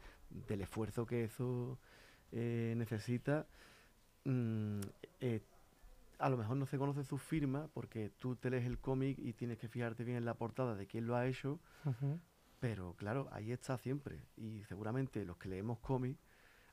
del 0.48 0.62
esfuerzo 0.62 1.06
que 1.06 1.26
eso 1.26 1.78
eh, 2.32 2.74
necesita, 2.76 3.46
mm, 4.26 4.80
a 6.18 6.30
lo 6.30 6.38
mejor 6.38 6.58
no 6.58 6.66
se 6.66 6.80
conoce 6.80 7.04
su 7.04 7.20
firma 7.20 7.68
porque 7.74 8.10
tú 8.18 8.36
te 8.36 8.50
lees 8.50 8.66
el 8.66 8.80
cómic 8.80 9.20
y 9.20 9.34
tienes 9.34 9.60
que 9.60 9.68
fijarte 9.68 10.04
bien 10.04 10.18
en 10.18 10.26
la 10.26 10.34
portada 10.34 10.74
de 10.74 10.88
quién 10.88 11.06
lo 11.06 11.16
ha 11.16 11.28
hecho, 11.28 11.60
pero 12.60 12.96
claro, 12.96 13.28
ahí 13.32 13.52
está 13.52 13.78
siempre. 13.78 14.22
Y 14.38 14.64
seguramente 14.64 15.24
los 15.26 15.38
que 15.38 15.50
leemos 15.50 15.78
cómics 15.80 16.20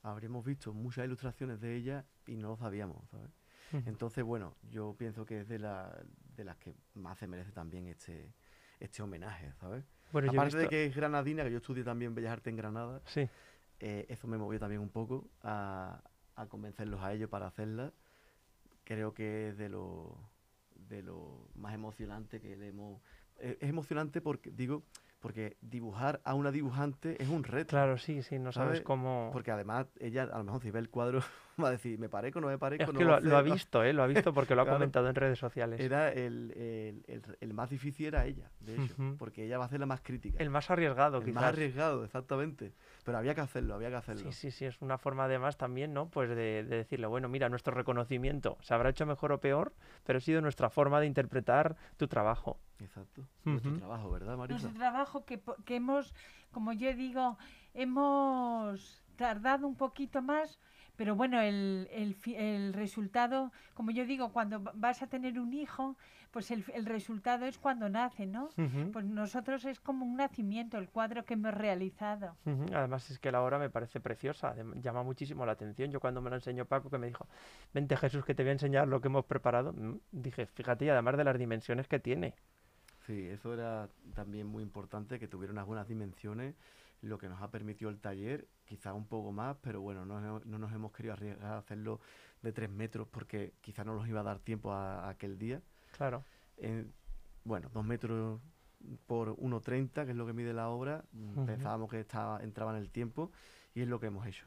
habríamos 0.02 0.44
visto 0.44 0.72
muchas 0.72 1.04
ilustraciones 1.04 1.60
de 1.60 1.76
ella 1.76 2.04
y 2.26 2.36
no 2.36 2.48
lo 2.48 2.56
sabíamos, 2.56 3.08
¿sabes? 3.10 3.30
Entonces, 3.72 4.24
bueno, 4.24 4.56
yo 4.68 4.96
pienso 4.98 5.24
que 5.24 5.42
es 5.42 5.48
de, 5.48 5.60
la, 5.60 5.96
de 6.34 6.44
las 6.44 6.56
que 6.56 6.74
más 6.94 7.18
se 7.18 7.28
merece 7.28 7.52
también 7.52 7.86
este, 7.86 8.34
este 8.80 9.00
homenaje, 9.02 9.52
¿sabes? 9.60 9.84
Bueno, 10.12 10.32
Aparte 10.32 10.56
de 10.56 10.68
que 10.68 10.86
es 10.86 10.96
granadina, 10.96 11.44
que 11.44 11.52
yo 11.52 11.58
estudié 11.58 11.84
también 11.84 12.12
Bellas 12.14 12.32
Artes 12.32 12.50
en 12.50 12.56
Granada, 12.56 13.00
sí. 13.06 13.28
Eh, 13.78 14.06
eso 14.08 14.26
me 14.26 14.36
movió 14.36 14.58
también 14.58 14.80
un 14.80 14.90
poco 14.90 15.30
a, 15.42 16.02
a 16.34 16.46
convencerlos 16.46 17.00
a 17.00 17.12
ellos 17.12 17.30
para 17.30 17.46
hacerla. 17.46 17.92
Creo 18.84 19.14
que 19.14 19.50
es 19.50 19.56
de 19.56 19.68
lo, 19.68 20.18
de 20.74 21.02
lo 21.02 21.48
más 21.54 21.72
emocionante 21.74 22.40
que 22.40 22.56
le 22.56 22.68
hemos... 22.68 23.00
Eh, 23.38 23.56
es 23.60 23.70
emocionante 23.70 24.20
porque, 24.20 24.50
digo, 24.50 24.82
porque 25.20 25.56
dibujar 25.60 26.20
a 26.24 26.34
una 26.34 26.50
dibujante 26.50 27.22
es 27.22 27.28
un 27.28 27.44
reto. 27.44 27.68
Claro, 27.68 27.98
sí, 27.98 28.22
sí, 28.22 28.38
no 28.38 28.52
sabes, 28.52 28.80
cómo... 28.80 29.30
Porque 29.32 29.50
además 29.50 29.86
ella, 30.00 30.22
a 30.24 30.38
lo 30.38 30.44
mejor 30.44 30.62
si 30.62 30.70
ve 30.70 30.78
el 30.78 30.88
cuadro, 30.88 31.20
va 31.62 31.68
a 31.68 31.72
decir, 31.72 31.98
¿me 31.98 32.08
parezco 32.08 32.38
o 32.38 32.42
no 32.42 32.48
me 32.48 32.58
parezco? 32.58 32.90
Es 32.90 32.98
que 32.98 33.04
lo, 33.04 33.14
ha 33.14 33.42
visto, 33.42 33.84
¿eh? 33.84 33.92
Lo 33.92 34.02
ha 34.02 34.06
visto 34.06 34.32
porque 34.32 34.54
lo 34.54 34.62
ha 34.62 34.66
comentado 34.68 35.08
en 35.08 35.14
redes 35.14 35.38
sociales. 35.38 35.78
Era 35.78 36.10
el, 36.10 36.52
el, 37.06 37.22
el, 37.38 37.54
más 37.54 37.70
difícil 37.70 38.06
era 38.06 38.24
ella, 38.24 38.50
de 38.60 38.82
hecho, 38.82 38.94
porque 39.18 39.44
ella 39.44 39.58
va 39.58 39.64
a 39.64 39.66
hacer 39.66 39.80
la 39.80 39.86
más 39.86 40.00
crítica. 40.00 40.38
El 40.38 40.50
más 40.50 40.70
arriesgado, 40.70 41.18
el 41.18 41.32
más 41.32 41.44
arriesgado, 41.44 42.04
exactamente. 42.04 42.72
Pero 43.04 43.18
había 43.18 43.34
que 43.34 43.40
hacerlo, 43.40 43.74
había 43.74 43.88
que 43.90 43.96
hacerlo. 43.96 44.30
Sí, 44.30 44.32
sí, 44.32 44.50
sí, 44.50 44.64
es 44.64 44.80
una 44.82 44.98
forma 44.98 45.24
además 45.24 45.56
también, 45.56 45.92
¿no? 45.94 46.08
Pues 46.08 46.28
de, 46.28 46.34
de 46.34 46.64
decirle, 46.64 47.06
bueno, 47.06 47.28
mira, 47.28 47.48
nuestro 47.48 47.74
reconocimiento 47.74 48.58
se 48.60 48.74
habrá 48.74 48.90
hecho 48.90 49.06
mejor 49.06 49.32
o 49.32 49.40
peor, 49.40 49.74
pero 50.04 50.18
ha 50.18 50.20
sido 50.20 50.40
nuestra 50.40 50.70
forma 50.70 51.00
de 51.00 51.06
interpretar 51.06 51.76
tu 51.96 52.08
trabajo. 52.08 52.58
Exacto. 52.78 53.26
Nuestro 53.44 53.74
trabajo, 53.74 54.10
¿verdad, 54.10 54.36
Marisa? 54.36 54.60
Nuestro 54.62 54.78
trabajo 54.78 55.24
que, 55.24 55.42
que 55.64 55.76
hemos, 55.76 56.14
como 56.50 56.72
yo 56.72 56.94
digo, 56.94 57.38
hemos 57.74 59.02
tardado 59.16 59.66
un 59.66 59.76
poquito 59.76 60.22
más, 60.22 60.58
pero 61.00 61.16
bueno, 61.16 61.40
el, 61.40 61.88
el, 61.92 62.14
el, 62.36 62.74
resultado, 62.74 63.52
como 63.72 63.90
yo 63.90 64.04
digo, 64.04 64.34
cuando 64.34 64.60
vas 64.74 65.00
a 65.00 65.06
tener 65.06 65.40
un 65.40 65.54
hijo, 65.54 65.96
pues 66.30 66.50
el, 66.50 66.62
el 66.74 66.84
resultado 66.84 67.46
es 67.46 67.56
cuando 67.56 67.88
nace, 67.88 68.26
¿no? 68.26 68.50
Pues 68.92 69.06
nosotros 69.06 69.64
es 69.64 69.80
como 69.80 70.04
un 70.04 70.18
nacimiento, 70.18 70.76
el 70.76 70.90
cuadro 70.90 71.24
que 71.24 71.32
hemos 71.32 71.54
realizado. 71.54 72.36
Además 72.74 73.10
es 73.10 73.18
que 73.18 73.32
la 73.32 73.40
obra 73.40 73.58
me 73.58 73.70
parece 73.70 73.98
preciosa, 73.98 74.54
llama 74.74 75.02
muchísimo 75.02 75.46
la 75.46 75.52
atención. 75.52 75.90
Yo 75.90 76.00
cuando 76.00 76.20
me 76.20 76.28
lo 76.28 76.36
enseñó 76.36 76.66
Paco, 76.66 76.90
que 76.90 76.98
me 76.98 77.06
dijo, 77.06 77.26
vente 77.72 77.96
Jesús, 77.96 78.22
que 78.22 78.34
te 78.34 78.42
voy 78.42 78.50
a 78.50 78.52
enseñar 78.52 78.86
lo 78.86 79.00
que 79.00 79.08
hemos 79.08 79.24
preparado, 79.24 79.72
mm, 79.72 80.00
dije, 80.12 80.44
fíjate, 80.44 80.84
y 80.84 80.90
además 80.90 81.16
de 81.16 81.24
las 81.24 81.38
dimensiones 81.38 81.88
que 81.88 81.98
tiene. 81.98 82.34
Sí, 83.06 83.26
eso 83.26 83.54
era 83.54 83.88
también 84.12 84.46
muy 84.46 84.62
importante, 84.62 85.18
que 85.18 85.28
tuvieran 85.28 85.56
algunas 85.56 85.88
dimensiones, 85.88 86.56
lo 87.02 87.18
que 87.18 87.28
nos 87.28 87.40
ha 87.42 87.50
permitido 87.50 87.90
el 87.90 88.00
taller, 88.00 88.48
quizás 88.64 88.94
un 88.94 89.06
poco 89.06 89.32
más, 89.32 89.56
pero 89.60 89.80
bueno, 89.80 90.04
no, 90.04 90.40
nos 90.40 90.72
hemos 90.72 90.92
querido 90.92 91.14
arriesgar 91.14 91.52
a 91.52 91.58
hacerlo 91.58 92.00
de 92.42 92.52
tres 92.52 92.70
metros 92.70 93.08
porque 93.08 93.54
quizás 93.60 93.86
no 93.86 93.94
nos 93.94 94.08
iba 94.08 94.20
a 94.20 94.24
dar 94.24 94.38
tiempo 94.38 94.72
a, 94.72 95.08
aquel 95.08 95.38
día. 95.38 95.62
Claro. 95.96 96.24
bueno, 97.44 97.68
dos 97.72 97.84
metros 97.84 98.40
por 99.06 99.36
1,30, 99.36 100.04
que 100.04 100.10
es 100.10 100.16
lo 100.16 100.26
que 100.26 100.32
mide 100.32 100.52
la 100.52 100.68
obra, 100.68 101.04
pensábamos 101.46 101.90
que 101.90 102.00
estaba, 102.00 102.42
entraba 102.42 102.72
en 102.72 102.78
el 102.78 102.90
tiempo 102.90 103.30
y 103.74 103.82
es 103.82 103.88
lo 103.88 104.00
que 104.00 104.06
hemos 104.06 104.26
hecho. 104.26 104.46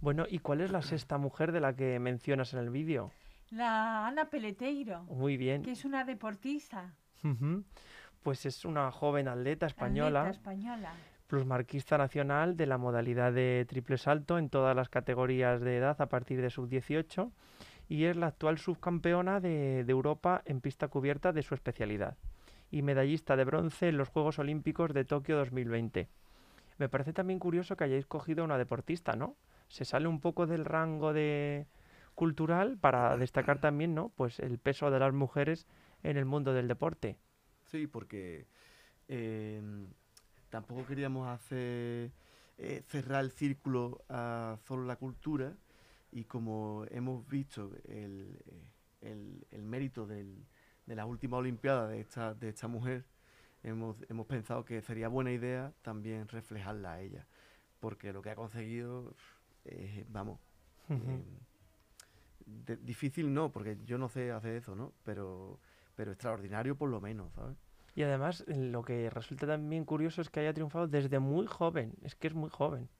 Bueno, 0.00 0.24
¿y 0.28 0.38
cuál 0.38 0.60
es 0.60 0.70
la 0.70 0.82
sexta 0.82 1.18
mujer 1.18 1.52
de 1.52 1.60
la 1.60 1.74
que 1.74 1.98
mencionas 1.98 2.52
en 2.54 2.60
el 2.60 2.70
vídeo? 2.70 3.10
La 3.50 4.06
Ana 4.06 4.28
Peleteiro. 4.28 5.04
Muy 5.04 5.36
bien. 5.36 5.62
Que 5.62 5.72
es 5.72 5.84
una 5.84 6.04
deportista. 6.04 6.94
Pues 8.22 8.46
es 8.46 8.64
una 8.64 8.90
joven 8.90 9.28
atleta 9.28 9.66
española. 9.66 10.20
Atleta 10.20 10.38
española. 10.38 10.92
Plusmarquista 11.26 11.98
nacional 11.98 12.56
de 12.56 12.66
la 12.66 12.78
modalidad 12.78 13.32
de 13.32 13.66
triple 13.68 13.98
salto 13.98 14.38
en 14.38 14.48
todas 14.48 14.76
las 14.76 14.88
categorías 14.88 15.60
de 15.60 15.76
edad 15.76 16.00
a 16.00 16.08
partir 16.08 16.40
de 16.40 16.50
sub-18 16.50 17.30
y 17.88 18.04
es 18.04 18.16
la 18.16 18.28
actual 18.28 18.58
subcampeona 18.58 19.40
de, 19.40 19.84
de 19.84 19.92
Europa 19.92 20.42
en 20.44 20.60
pista 20.60 20.88
cubierta 20.88 21.32
de 21.32 21.42
su 21.42 21.54
especialidad 21.54 22.16
y 22.70 22.82
medallista 22.82 23.36
de 23.36 23.44
bronce 23.44 23.88
en 23.88 23.96
los 23.96 24.08
Juegos 24.08 24.38
Olímpicos 24.38 24.92
de 24.92 25.04
Tokio 25.04 25.36
2020. 25.36 26.08
Me 26.78 26.88
parece 26.88 27.12
también 27.12 27.38
curioso 27.38 27.76
que 27.76 27.84
hayáis 27.84 28.06
cogido 28.06 28.42
a 28.42 28.44
una 28.44 28.58
deportista, 28.58 29.12
¿no? 29.12 29.36
Se 29.68 29.84
sale 29.84 30.08
un 30.08 30.20
poco 30.20 30.46
del 30.46 30.64
rango 30.64 31.12
de 31.12 31.66
cultural 32.14 32.78
para 32.78 33.16
destacar 33.16 33.60
también, 33.60 33.94
¿no? 33.94 34.10
Pues 34.10 34.40
el 34.40 34.58
peso 34.58 34.90
de 34.90 34.98
las 34.98 35.12
mujeres 35.12 35.66
en 36.02 36.16
el 36.16 36.24
mundo 36.24 36.52
del 36.52 36.68
deporte. 36.68 37.18
Sí, 37.64 37.86
porque 37.86 38.46
em, 39.08 39.88
tampoco 40.56 40.86
queríamos 40.86 41.28
hacer 41.28 42.12
eh, 42.56 42.82
cerrar 42.88 43.22
el 43.22 43.30
círculo 43.30 44.02
a 44.08 44.56
solo 44.66 44.86
la 44.86 44.96
cultura 44.96 45.54
y 46.10 46.24
como 46.24 46.86
hemos 46.88 47.28
visto 47.28 47.72
el, 47.84 48.38
el, 49.02 49.62
mérito 49.62 50.06
del, 50.06 50.46
de 50.86 50.96
la 50.96 51.04
última 51.04 51.36
Olimpiada 51.36 51.88
de 51.88 52.00
esta, 52.00 52.32
de 52.32 52.48
esta 52.48 52.68
mujer, 52.68 53.04
hemos, 53.62 53.96
hemos 54.08 54.26
pensado 54.26 54.64
que 54.64 54.80
sería 54.80 55.08
buena 55.08 55.30
idea 55.30 55.74
también 55.82 56.26
reflejarla 56.26 56.94
a 56.94 57.00
ella, 57.02 57.26
porque 57.78 58.14
lo 58.14 58.22
que 58.22 58.30
ha 58.30 58.34
conseguido, 58.34 59.14
vamos, 60.08 60.40
em, 60.88 61.22
difícil 62.80 63.34
no, 63.34 63.52
porque 63.52 63.76
yo 63.84 63.98
no 63.98 64.08
sé 64.08 64.32
hacer 64.32 64.56
eso, 64.56 64.74
¿no? 64.74 64.94
Pero 65.04 65.60
pero 65.94 66.12
extraordinario 66.12 66.76
por 66.76 66.88
lo 66.90 67.00
menos, 67.00 67.32
¿sabes? 67.34 67.56
Y 67.96 68.02
además, 68.02 68.44
lo 68.46 68.82
que 68.82 69.08
resulta 69.08 69.46
también 69.46 69.86
curioso 69.86 70.20
es 70.20 70.28
que 70.28 70.40
haya 70.40 70.52
triunfado 70.52 70.86
desde 70.86 71.18
muy 71.18 71.46
joven, 71.46 71.94
es 72.02 72.14
que 72.14 72.28
es 72.28 72.34
muy 72.34 72.50
joven. 72.50 72.90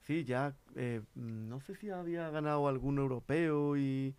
Sí, 0.00 0.24
ya, 0.24 0.56
eh, 0.76 1.02
no 1.14 1.60
sé 1.60 1.76
si 1.76 1.90
había 1.90 2.30
ganado 2.30 2.66
algún 2.66 2.96
europeo 2.96 3.76
y, 3.76 4.14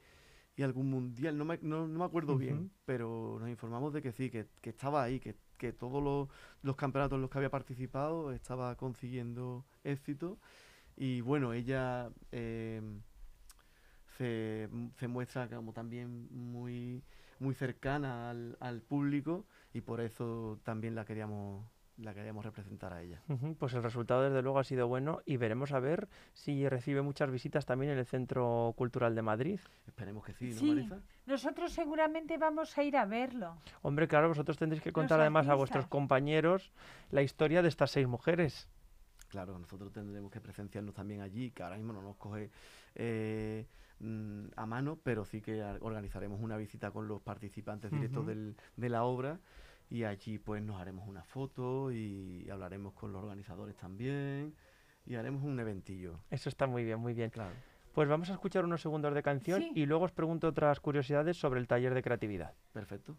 y 0.56 0.62
algún 0.62 0.92
mundial, 0.92 1.36
no 1.40 1.44
me, 1.44 1.58
no, 1.64 1.88
me 1.88 2.04
acuerdo 2.06 2.38
bien, 2.38 2.70
pero 2.86 3.38
nos 3.40 3.50
informamos 3.50 3.94
de 3.94 4.04
que 4.04 4.12
sí, 4.12 4.30
que, 4.30 4.46
que 4.62 4.70
estaba 4.70 5.02
ahí, 5.02 5.20
que, 5.20 5.36
que 5.58 5.74
todos 5.74 6.04
los, 6.04 6.30
los, 6.62 6.76
campeonatos 6.76 7.16
en 7.16 7.22
los 7.22 7.32
que 7.32 7.40
había 7.40 7.50
participado 7.50 8.32
estaba 8.32 8.76
consiguiendo 8.76 9.66
éxito. 9.84 10.38
Y 10.96 11.22
bueno, 11.22 11.54
ella 11.54 12.12
eh, 12.32 12.80
se, 14.20 14.70
se 15.00 15.08
muestra 15.08 15.50
como 15.50 15.74
también 15.74 16.28
muy 16.32 17.04
muy 17.40 17.54
cercana 17.54 18.30
al, 18.30 18.58
al 18.60 18.82
público 18.82 19.46
y 19.76 19.82
por 19.82 20.00
eso 20.00 20.58
también 20.64 20.96
la 20.96 21.04
queríamos 21.04 21.66
la 21.98 22.14
queríamos 22.14 22.44
representar 22.44 22.94
a 22.94 23.02
ella. 23.02 23.22
pues 23.60 23.74
el 23.74 23.84
resultado 23.84 24.24
desde 24.24 24.42
luego 24.42 24.60
ha 24.60 24.64
sido 24.64 24.88
bueno 24.88 25.22
y 25.26 25.38
veremos 25.38 25.72
a 25.74 25.80
ver 25.80 26.08
si 26.34 26.68
recibe 26.68 27.02
muchas 27.02 27.30
visitas 27.30 27.66
también 27.66 27.92
en 27.92 27.98
el 27.98 28.06
Centro 28.06 28.74
Cultural 28.78 29.16
de 29.16 29.22
Madrid. 29.22 29.60
Esperemos 29.88 30.26
que 30.26 30.34
sí, 30.34 30.50
¿no, 30.50 30.60
sí. 30.60 30.90
Nosotros 31.26 31.72
seguramente 31.72 32.38
vamos 32.38 32.78
a 32.78 32.84
ir 32.84 32.98
a 32.98 33.06
verlo. 33.06 33.58
Hombre, 33.82 34.08
claro, 34.10 34.30
vosotros 34.30 34.58
tendréis 34.58 34.82
que 34.82 34.92
contar 34.92 35.20
además 35.22 35.48
a 35.48 35.56
vuestros 35.56 35.88
compañeros 35.88 36.72
la 37.12 37.22
historia 37.22 37.62
de 37.62 37.70
estas 37.70 37.92
seis 37.92 38.08
mujeres. 38.08 38.68
Claro, 39.30 39.58
nosotros 39.58 39.92
tendremos 39.92 40.32
que 40.32 40.42
presenciarnos 40.42 40.94
también 40.94 41.22
allí, 41.22 41.52
que 41.52 41.64
ahora 41.64 41.78
mismo 41.78 41.94
no 41.94 42.02
nos 42.02 42.16
coge 42.18 42.50
eh, 42.96 43.68
mm, 44.00 44.46
a 44.56 44.66
mano, 44.66 44.98
pero 45.04 45.26
sí 45.26 45.42
que 45.42 45.64
organizaremos 45.82 46.40
una 46.42 46.58
visita 46.58 46.92
con 46.92 47.08
los 47.08 47.22
participantes 47.22 47.92
directos 47.92 48.26
del, 48.26 48.56
de 48.76 48.90
la 48.90 49.04
obra 49.04 49.40
y 49.90 50.04
allí 50.04 50.40
pues 50.40 50.64
nos 50.64 50.80
haremos 50.82 51.08
una 51.08 51.24
foto 51.24 51.92
y 51.92 52.50
hablaremos 52.50 52.94
con 52.94 53.12
los 53.14 53.22
organizadores 53.24 53.76
también 53.76 54.56
y 55.06 55.16
haremos 55.16 55.44
un 55.44 55.60
eventillo. 55.60 56.20
Eso 56.32 56.50
está 56.50 56.66
muy 56.68 56.84
bien, 56.84 57.00
muy 57.00 57.14
bien. 57.14 57.30
Claro. 57.30 57.54
Pues 57.94 58.10
vamos 58.10 58.30
a 58.30 58.34
escuchar 58.34 58.66
unos 58.66 58.82
segundos 58.82 59.14
de 59.14 59.24
canción 59.24 59.62
Sí. 59.62 59.72
y 59.76 59.86
luego 59.86 60.04
os 60.06 60.12
pregunto 60.12 60.48
otras 60.50 60.80
curiosidades 60.80 61.38
sobre 61.38 61.60
el 61.62 61.68
taller 61.68 61.94
de 61.94 62.02
creatividad. 62.04 62.54
Perfecto. 62.74 63.16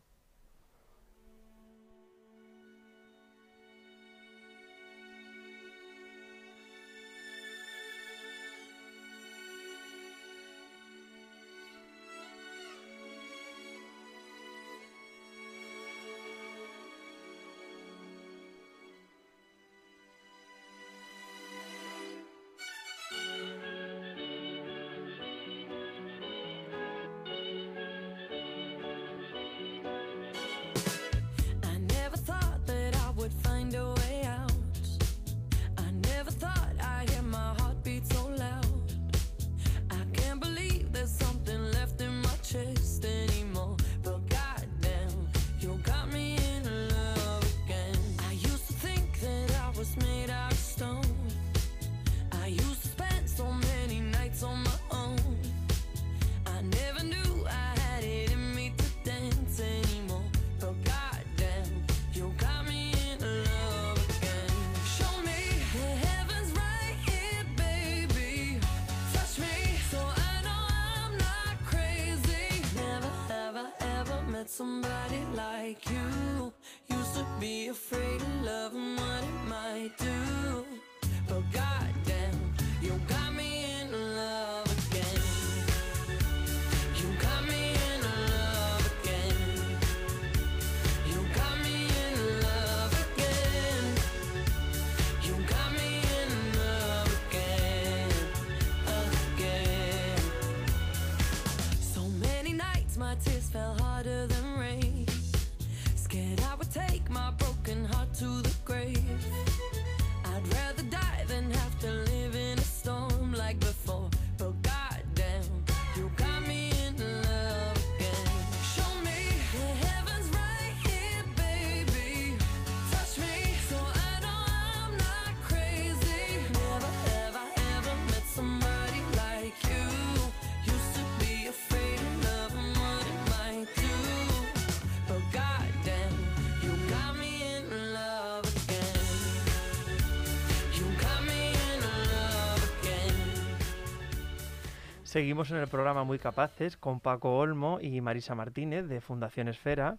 Seguimos 145.06 145.52
en 145.52 145.58
el 145.58 145.68
programa 145.68 146.02
Muy 146.02 146.18
Capaces 146.18 146.76
con 146.76 146.98
Paco 146.98 147.38
Olmo 147.38 147.78
y 147.80 148.00
Marisa 148.00 148.34
Martínez 148.34 148.88
de 148.88 149.00
Fundación 149.00 149.46
Esfera. 149.46 149.98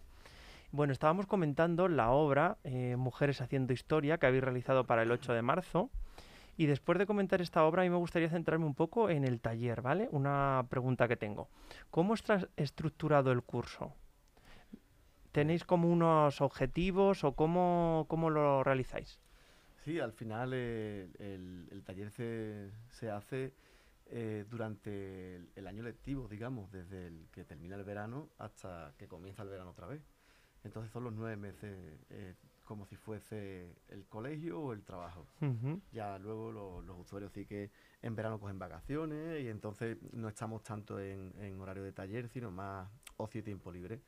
Bueno, 0.70 0.92
estábamos 0.92 1.26
comentando 1.26 1.88
la 1.88 2.10
obra 2.10 2.58
eh, 2.62 2.94
Mujeres 2.98 3.40
haciendo 3.40 3.72
historia 3.72 4.18
que 4.18 4.26
habéis 4.26 4.44
realizado 4.44 4.84
para 4.84 5.04
el 5.04 5.10
8 5.10 5.32
de 5.32 5.40
marzo. 5.40 5.88
Y 6.58 6.66
después 6.66 6.98
de 6.98 7.06
comentar 7.06 7.40
esta 7.40 7.64
obra, 7.64 7.80
a 7.80 7.84
mí 7.86 7.90
me 7.90 7.96
gustaría 7.96 8.28
centrarme 8.28 8.66
un 8.66 8.74
poco 8.74 9.08
en 9.08 9.24
el 9.24 9.40
taller, 9.40 9.80
¿vale? 9.80 10.10
Una 10.12 10.66
pregunta 10.68 11.08
que 11.08 11.16
tengo. 11.16 11.48
¿Cómo 11.90 12.12
está 12.12 12.46
estructurado 12.58 13.32
el 13.32 13.40
curso? 13.40 13.94
¿Tenéis 15.32 15.64
como 15.64 15.90
unos 15.90 16.42
objetivos 16.42 17.24
o 17.24 17.32
cómo, 17.32 18.04
cómo 18.08 18.28
lo 18.28 18.62
realizáis? 18.62 19.18
Sí, 19.86 20.00
al 20.00 20.12
final 20.12 20.50
eh, 20.52 21.08
el, 21.18 21.66
el 21.70 21.82
taller 21.82 22.10
se, 22.10 22.72
se 22.90 23.10
hace 23.10 23.54
eh, 24.10 24.44
durante 24.48 25.36
el, 25.36 25.50
el 25.54 25.66
año 25.66 25.82
lectivo, 25.82 26.28
digamos, 26.28 26.70
desde 26.70 27.06
el 27.08 27.28
que 27.30 27.44
termina 27.44 27.76
el 27.76 27.84
verano 27.84 28.30
hasta 28.38 28.94
que 28.98 29.06
comienza 29.08 29.42
el 29.42 29.48
verano 29.48 29.70
otra 29.70 29.86
vez. 29.86 30.02
Entonces 30.64 30.90
son 30.92 31.04
los 31.04 31.12
nueve 31.12 31.36
meses 31.36 31.98
eh, 32.10 32.34
como 32.64 32.84
si 32.86 32.96
fuese 32.96 33.74
el 33.88 34.06
colegio 34.06 34.60
o 34.60 34.72
el 34.72 34.82
trabajo. 34.82 35.26
Ya 35.92 36.18
luego 36.18 36.50
lo- 36.52 36.82
los 36.82 36.98
usuarios 36.98 37.32
sí 37.32 37.46
que 37.46 37.70
en 38.02 38.14
verano 38.16 38.38
cogen 38.40 38.58
vacaciones 38.58 39.42
y 39.42 39.48
entonces 39.48 39.96
no 40.12 40.28
estamos 40.28 40.62
tanto 40.62 40.98
en, 41.00 41.32
en 41.38 41.58
horario 41.60 41.82
de 41.82 41.92
taller, 41.92 42.28
sino 42.28 42.50
más 42.50 42.90
ocio 43.16 43.40
y 43.40 43.44
tiempo 43.44 43.70
libre. 43.72 44.00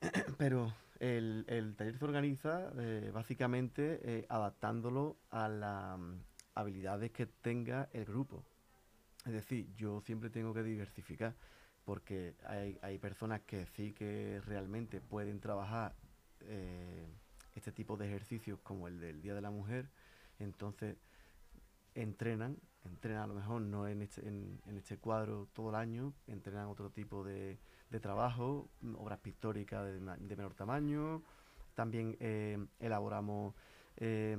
Pero 0.38 0.72
el, 1.00 1.44
el 1.48 1.76
taller 1.76 1.98
se 1.98 2.04
organiza 2.04 2.72
eh, 2.78 3.10
básicamente 3.12 4.26
adaptándolo 4.28 5.16
a 5.30 5.48
las 5.48 5.98
mm, 5.98 6.14
habilidades 6.54 7.10
que 7.12 7.26
tenga 7.26 7.88
el 7.92 8.04
grupo. 8.04 8.44
Es 9.24 9.32
decir, 9.32 9.72
yo 9.76 10.00
siempre 10.00 10.30
tengo 10.30 10.52
que 10.52 10.62
diversificar 10.62 11.34
porque 11.84 12.34
hay, 12.44 12.78
hay 12.82 12.98
personas 12.98 13.40
que 13.42 13.66
sí 13.66 13.92
que 13.92 14.40
realmente 14.44 15.00
pueden 15.00 15.40
trabajar 15.40 15.94
eh, 16.40 17.06
este 17.54 17.72
tipo 17.72 17.96
de 17.96 18.06
ejercicios 18.06 18.58
como 18.62 18.88
el 18.88 19.00
del 19.00 19.20
Día 19.20 19.34
de 19.34 19.40
la 19.40 19.50
Mujer, 19.50 19.90
entonces 20.38 20.96
entrenan, 21.94 22.56
entrenan 22.84 23.22
a 23.22 23.26
lo 23.26 23.34
mejor 23.34 23.62
no 23.62 23.86
en 23.86 24.02
este, 24.02 24.26
en, 24.26 24.60
este 24.76 24.96
cuadro 24.96 25.48
todo 25.52 25.70
el 25.70 25.76
año, 25.76 26.14
entrenan 26.26 26.68
otro 26.68 26.90
tipo 26.90 27.24
de, 27.24 27.58
de 27.90 28.00
trabajo, 28.00 28.70
mm, 28.80 28.94
obras 28.96 29.18
pictóricas 29.18 29.84
de 29.84 30.00
menor 30.00 30.54
tamaño, 30.54 31.22
también 31.74 32.16
eh, 32.20 32.58
elaboramos, 32.80 33.54
eh, 33.96 34.36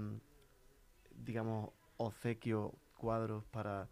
digamos, 1.16 1.70
obsequios, 1.98 2.72
cuadros 2.98 3.44
para 3.46 3.90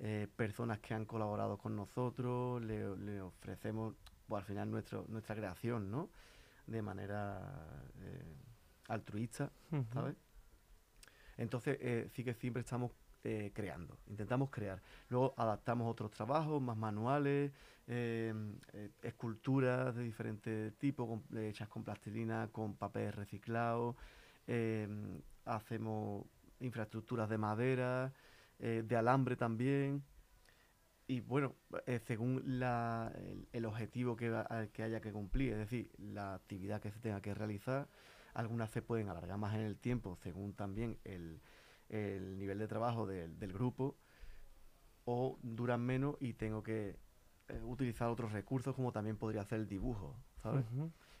eh, 0.00 0.28
personas 0.36 0.78
que 0.80 0.94
han 0.94 1.04
colaborado 1.04 1.56
con 1.58 1.74
nosotros, 1.76 2.62
le, 2.62 2.96
le 2.96 3.20
ofrecemos, 3.20 3.94
pues, 4.28 4.40
al 4.40 4.46
final, 4.46 4.70
nuestro, 4.70 5.04
nuestra 5.08 5.34
creación, 5.34 5.90
¿no? 5.90 6.10
De 6.66 6.82
manera 6.82 7.84
eh, 8.00 8.34
altruista. 8.88 9.50
¿sabes? 9.92 10.16
Entonces, 11.36 11.78
eh, 11.80 12.08
sí 12.14 12.24
que 12.24 12.34
siempre 12.34 12.60
estamos 12.60 12.92
creando, 13.52 13.98
intentamos 14.06 14.50
crear. 14.50 14.80
Luego 15.08 15.34
adaptamos 15.36 15.90
otros 15.90 16.12
trabajos 16.12 16.62
más 16.62 16.76
manuales, 16.76 17.50
eh, 17.88 18.32
esculturas 19.02 19.96
de 19.96 20.04
diferentes 20.04 20.72
tipos, 20.78 21.08
con- 21.08 21.38
hechas 21.38 21.68
con 21.68 21.82
plastilina, 21.82 22.48
con 22.52 22.76
papel 22.76 23.12
reciclado, 23.12 23.96
eh, 24.46 24.86
hacemos 25.44 26.24
infraestructuras 26.60 27.28
de 27.28 27.36
madera, 27.36 28.12
eh, 28.58 28.82
de 28.86 28.96
alambre 28.96 29.36
también. 29.36 30.04
Y 31.08 31.20
bueno, 31.20 31.54
eh, 31.86 32.00
según 32.00 32.42
la- 32.58 33.12
el, 33.16 33.48
el 33.52 33.64
objetivo 33.64 34.16
que, 34.16 34.32
que 34.72 34.82
haya 34.82 35.00
que 35.00 35.12
cumplir, 35.12 35.52
es 35.52 35.58
decir, 35.58 35.90
la 35.98 36.34
actividad 36.34 36.80
que 36.80 36.90
se 36.90 36.98
tenga 37.00 37.20
que 37.20 37.32
realizar, 37.34 37.88
algunas 38.34 38.70
se 38.70 38.82
pueden 38.82 39.08
alargar 39.08 39.38
más 39.38 39.54
en 39.54 39.60
el 39.62 39.76
tiempo 39.78 40.16
según 40.16 40.52
también 40.54 40.98
el, 41.04 41.40
el 41.88 42.38
nivel 42.38 42.58
de 42.58 42.68
trabajo 42.68 43.06
del, 43.06 43.38
del 43.38 43.52
grupo 43.52 43.96
o 45.04 45.38
duran 45.42 45.80
menos 45.80 46.16
y 46.20 46.34
tengo 46.34 46.62
que 46.62 46.96
eh, 47.48 47.60
utilizar 47.62 48.08
otros 48.08 48.32
recursos 48.32 48.74
como 48.74 48.92
también 48.92 49.16
podría 49.16 49.42
hacer 49.42 49.60
el 49.60 49.68
dibujo, 49.68 50.16
¿sabes? 50.42 50.64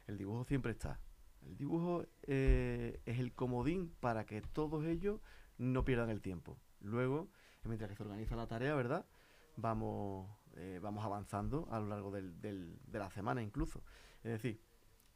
El 0.06 0.18
dibujo 0.18 0.44
siempre 0.44 0.72
está. 0.72 1.00
El 1.46 1.56
dibujo 1.56 2.04
eh, 2.22 3.00
es 3.06 3.18
el 3.18 3.32
comodín 3.34 3.92
para 4.00 4.26
que 4.26 4.42
todos 4.42 4.84
ellos 4.84 5.20
no 5.58 5.84
pierdan 5.84 6.10
el 6.10 6.20
tiempo. 6.20 6.58
Luego, 6.86 7.28
mientras 7.64 7.90
que 7.90 7.96
se 7.96 8.02
organiza 8.02 8.36
la 8.36 8.46
tarea, 8.46 8.74
¿verdad? 8.74 9.04
Vamos, 9.56 10.30
eh, 10.56 10.78
vamos 10.82 11.04
avanzando 11.04 11.66
a 11.70 11.80
lo 11.80 11.88
largo 11.88 12.10
del- 12.10 12.40
del- 12.40 12.78
de 12.86 12.98
la 12.98 13.10
semana 13.10 13.42
incluso. 13.42 13.82
Es 14.22 14.30
decir, 14.32 14.60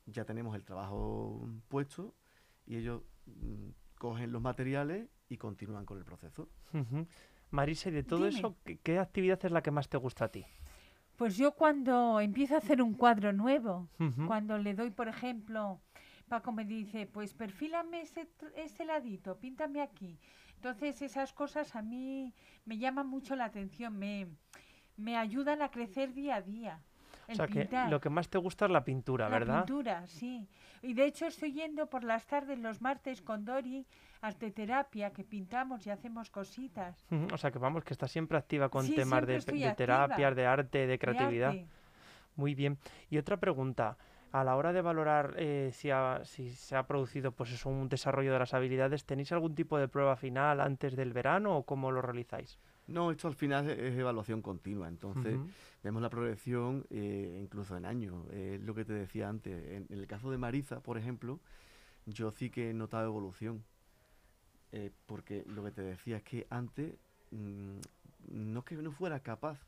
ya 0.06 0.24
tenemos 0.24 0.54
el 0.56 0.64
trabajo 0.64 1.48
puesto 1.68 2.14
y 2.66 2.76
ellos 2.76 3.02
mm, 3.26 3.68
cogen 3.98 4.32
los 4.32 4.42
materiales 4.42 5.08
y 5.28 5.36
continúan 5.36 5.84
con 5.86 5.98
el 5.98 6.04
proceso. 6.04 6.48
Marisa, 7.50 7.88
y 7.88 7.92
de 7.92 8.02
todo 8.02 8.24
Dime. 8.26 8.38
eso, 8.38 8.56
¿qué, 8.64 8.78
qué 8.78 8.98
actividad 8.98 9.38
es 9.44 9.52
la 9.52 9.62
que 9.62 9.70
más 9.70 9.88
te 9.88 9.96
gusta 9.98 10.24
a 10.26 10.28
ti? 10.28 10.44
Pues 11.16 11.36
yo 11.36 11.52
cuando 11.52 12.18
empiezo 12.20 12.54
a 12.54 12.58
hacer 12.58 12.80
un 12.82 12.94
cuadro 12.94 13.32
nuevo, 13.32 13.88
cuando 14.26 14.56
le 14.58 14.74
doy, 14.74 14.90
por 14.90 15.06
ejemplo, 15.08 15.80
Paco 16.28 16.50
me 16.52 16.64
dice, 16.64 17.06
pues 17.06 17.34
perfílame 17.34 18.00
ese, 18.02 18.28
ese 18.56 18.84
ladito, 18.86 19.38
píntame 19.38 19.82
aquí. 19.82 20.18
Entonces 20.60 21.00
esas 21.00 21.32
cosas 21.32 21.74
a 21.74 21.80
mí 21.80 22.34
me 22.66 22.76
llaman 22.76 23.06
mucho 23.06 23.34
la 23.34 23.46
atención, 23.46 23.98
me, 23.98 24.26
me 24.98 25.16
ayudan 25.16 25.62
a 25.62 25.70
crecer 25.70 26.12
día 26.12 26.34
a 26.36 26.42
día. 26.42 26.80
O 27.28 27.30
El 27.30 27.36
sea, 27.36 27.46
que 27.46 27.60
pintar. 27.60 27.88
lo 27.88 27.98
que 27.98 28.10
más 28.10 28.28
te 28.28 28.36
gusta 28.36 28.66
es 28.66 28.70
la 28.70 28.84
pintura, 28.84 29.30
La 29.30 29.38
¿verdad? 29.38 29.64
pintura, 29.64 30.06
sí. 30.06 30.46
Y 30.82 30.92
de 30.92 31.06
hecho 31.06 31.26
estoy 31.26 31.52
yendo 31.54 31.86
por 31.88 32.04
las 32.04 32.26
tardes, 32.26 32.58
los 32.58 32.82
martes, 32.82 33.22
con 33.22 33.46
Dori, 33.46 33.86
arteterapia, 34.20 35.12
que 35.14 35.24
pintamos 35.24 35.86
y 35.86 35.90
hacemos 35.90 36.28
cositas. 36.28 37.06
O 37.32 37.38
sea, 37.38 37.50
que 37.50 37.58
vamos, 37.58 37.82
que 37.82 37.94
estás 37.94 38.10
siempre 38.10 38.36
activa 38.36 38.68
con 38.68 38.84
Sí, 38.84 38.94
temas 38.94 39.26
de, 39.26 39.38
de 39.40 39.74
terapias, 39.74 40.36
de 40.36 40.44
arte, 40.46 40.78
de 40.80 40.86
de 40.88 40.98
creatividad. 40.98 41.50
arte. 41.50 41.66
Muy 42.36 42.54
bien. 42.54 42.76
Y 43.08 43.16
otra 43.16 43.38
pregunta. 43.38 43.96
A 44.32 44.44
la 44.44 44.54
hora 44.56 44.72
de 44.72 44.80
valorar 44.80 45.34
eh, 45.38 45.70
si, 45.72 45.90
ha- 45.90 46.22
si 46.24 46.50
se 46.54 46.76
ha 46.76 46.86
producido 46.86 47.32
pues 47.32 47.50
eso, 47.50 47.68
un 47.68 47.88
desarrollo 47.88 48.32
de 48.32 48.38
las 48.38 48.54
habilidades, 48.54 49.04
¿tenéis 49.04 49.32
algún 49.32 49.54
tipo 49.56 49.76
de 49.78 49.88
prueba 49.88 50.14
final 50.16 50.60
antes 50.60 50.94
del 50.94 51.12
verano 51.12 51.56
o 51.56 51.64
cómo 51.66 51.90
lo 51.90 52.00
realizáis? 52.00 52.58
No, 52.86 53.10
esto 53.10 53.28
al 53.28 53.34
final 53.34 53.68
es, 53.70 53.96
evaluación 53.98 54.40
continua, 54.42 54.88
entonces 54.88 55.38
vemos 55.82 56.02
la 56.02 56.10
progresión 56.10 56.84
eh, 56.90 57.40
incluso 57.42 57.76
en 57.76 57.84
años. 57.86 58.24
eh, 58.30 58.56
Es 58.60 58.62
lo 58.66 58.74
que 58.74 58.84
te 58.84 58.92
decía 58.92 59.28
antes. 59.28 59.52
En, 59.68 59.86
en 59.88 59.98
el 59.98 60.06
caso 60.06 60.30
de 60.30 60.38
Marisa, 60.38 60.80
por 60.80 60.96
ejemplo, 60.98 61.40
yo 62.06 62.30
sí 62.30 62.50
que 62.50 62.70
he 62.70 62.74
notado 62.74 63.06
evolución. 63.06 63.64
eh, 64.72 64.90
porque 65.06 65.44
lo 65.48 65.64
que 65.64 65.72
te 65.72 65.82
decía 65.82 66.18
es 66.18 66.22
que 66.22 66.46
antes 66.50 66.94
mm, 67.32 67.78
no 68.28 68.60
es 68.60 68.64
que 68.64 68.76
no 68.76 68.92
fuera 68.92 69.18
capaz, 69.20 69.58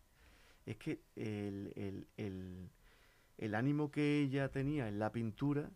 es 0.67 0.77
que 0.77 1.01
el, 1.17 1.73
el- 1.77 2.07
el- 2.17 2.69
el 3.45 3.55
ánimo 3.55 3.91
que 3.91 4.21
ella 4.21 4.49
tenía 4.51 4.89
en 4.89 4.99
la 4.99 5.11
pintura 5.13 5.71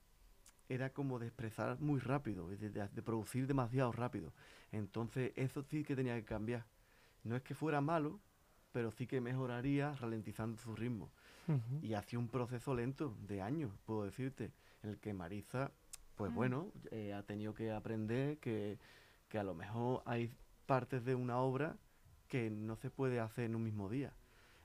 era 0.68 0.90
como 0.90 1.18
de 1.18 1.26
expresar 1.28 1.78
muy 1.80 2.00
rápido, 2.00 2.52
y 2.52 2.56
de, 2.56 2.70
de- 2.70 2.88
de 2.88 3.02
producir 3.02 3.46
demasiado 3.46 3.92
rápido. 3.92 4.32
Entonces 4.72 5.32
eso 5.36 5.62
sí 5.62 5.84
que 5.84 5.94
tenía 5.96 6.14
que 6.16 6.24
cambiar. 6.24 6.64
No 7.24 7.36
es 7.36 7.42
que 7.42 7.54
fuera 7.54 7.80
malo, 7.80 8.20
pero 8.72 8.90
sí 8.90 9.06
que 9.06 9.20
mejoraría 9.20 9.94
ralentizando 9.96 10.58
su 10.58 10.74
ritmo. 10.74 11.10
Y 11.82 11.94
hacía 11.94 12.18
un 12.18 12.28
proceso 12.28 12.74
lento, 12.74 13.16
de 13.28 13.40
años, 13.42 13.70
puedo 13.84 14.04
decirte, 14.04 14.50
en 14.82 14.90
el 14.90 14.98
que 14.98 15.12
Marisa, 15.12 15.70
pues 16.16 16.32
Mm. 16.32 16.34
bueno, 16.34 16.72
eh, 16.90 17.12
ha 17.14 17.22
tenido 17.22 17.54
que 17.54 17.70
aprender 17.70 18.38
que, 18.38 18.78
que 19.28 19.38
a 19.38 19.44
lo 19.44 19.54
mejor 19.54 20.02
hay 20.06 20.32
partes 20.66 21.04
de 21.04 21.14
una 21.14 21.38
obra 21.38 21.76
que 22.28 22.50
no 22.50 22.74
se 22.76 22.90
puede 22.90 23.20
hacer 23.20 23.44
en 23.44 23.54
un 23.54 23.62
mismo 23.62 23.88
día. 23.88 24.12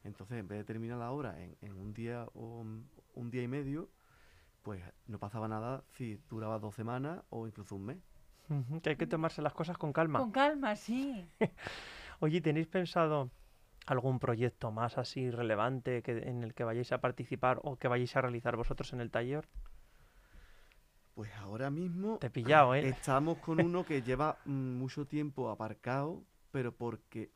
Entonces, 0.03 0.39
en 0.39 0.47
vez 0.47 0.57
de 0.59 0.63
terminar 0.63 0.97
la 0.97 1.11
obra 1.11 1.39
en, 1.41 1.55
en 1.61 1.73
un 1.77 1.93
día 1.93 2.25
o 2.33 2.59
un- 2.61 2.89
un 3.13 3.29
día 3.29 3.43
y 3.43 3.47
medio, 3.47 3.89
pues 4.63 4.81
no 5.07 5.19
pasaba 5.19 5.47
nada 5.47 5.83
si 5.91 6.17
duraba 6.29 6.59
dos 6.59 6.75
semanas 6.75 7.23
o 7.29 7.47
incluso 7.47 7.75
un 7.75 7.85
mes. 7.85 7.97
Que 8.83 8.89
hay 8.91 8.95
que 8.97 9.07
tomarse 9.07 9.41
las 9.41 9.53
cosas 9.53 9.77
con 9.77 9.93
calma. 9.93 10.19
Con 10.19 10.31
calma, 10.31 10.75
sí. 10.75 11.25
Oye, 12.19 12.41
¿tenéis 12.41 12.67
pensado 12.67 13.31
algún 13.85 14.19
proyecto 14.19 14.71
más 14.71 14.97
así 14.97 15.31
relevante 15.31 16.01
que, 16.03 16.17
en 16.27 16.43
el 16.43 16.53
que 16.53 16.63
vayáis 16.63 16.91
a 16.91 16.99
participar 17.01 17.59
o 17.63 17.77
que 17.77 17.87
vayáis 17.87 18.15
a 18.15 18.21
realizar 18.21 18.55
vosotros 18.57 18.91
en 18.93 19.01
el 19.01 19.09
taller? 19.09 19.47
Pues 21.13 21.31
ahora 21.35 21.69
mismo 21.69 22.17
Te 22.19 22.27
he 22.27 22.29
pillado, 22.29 22.75
¿eh? 22.75 22.87
Estamos 22.87 23.37
con 23.39 23.59
uno 23.59 23.85
que 23.85 24.01
lleva 24.01 24.37
mm, 24.45 24.51
mucho 24.77 25.05
tiempo 25.05 25.49
aparcado, 25.49 26.23
pero 26.51 26.73
porque 26.75 27.31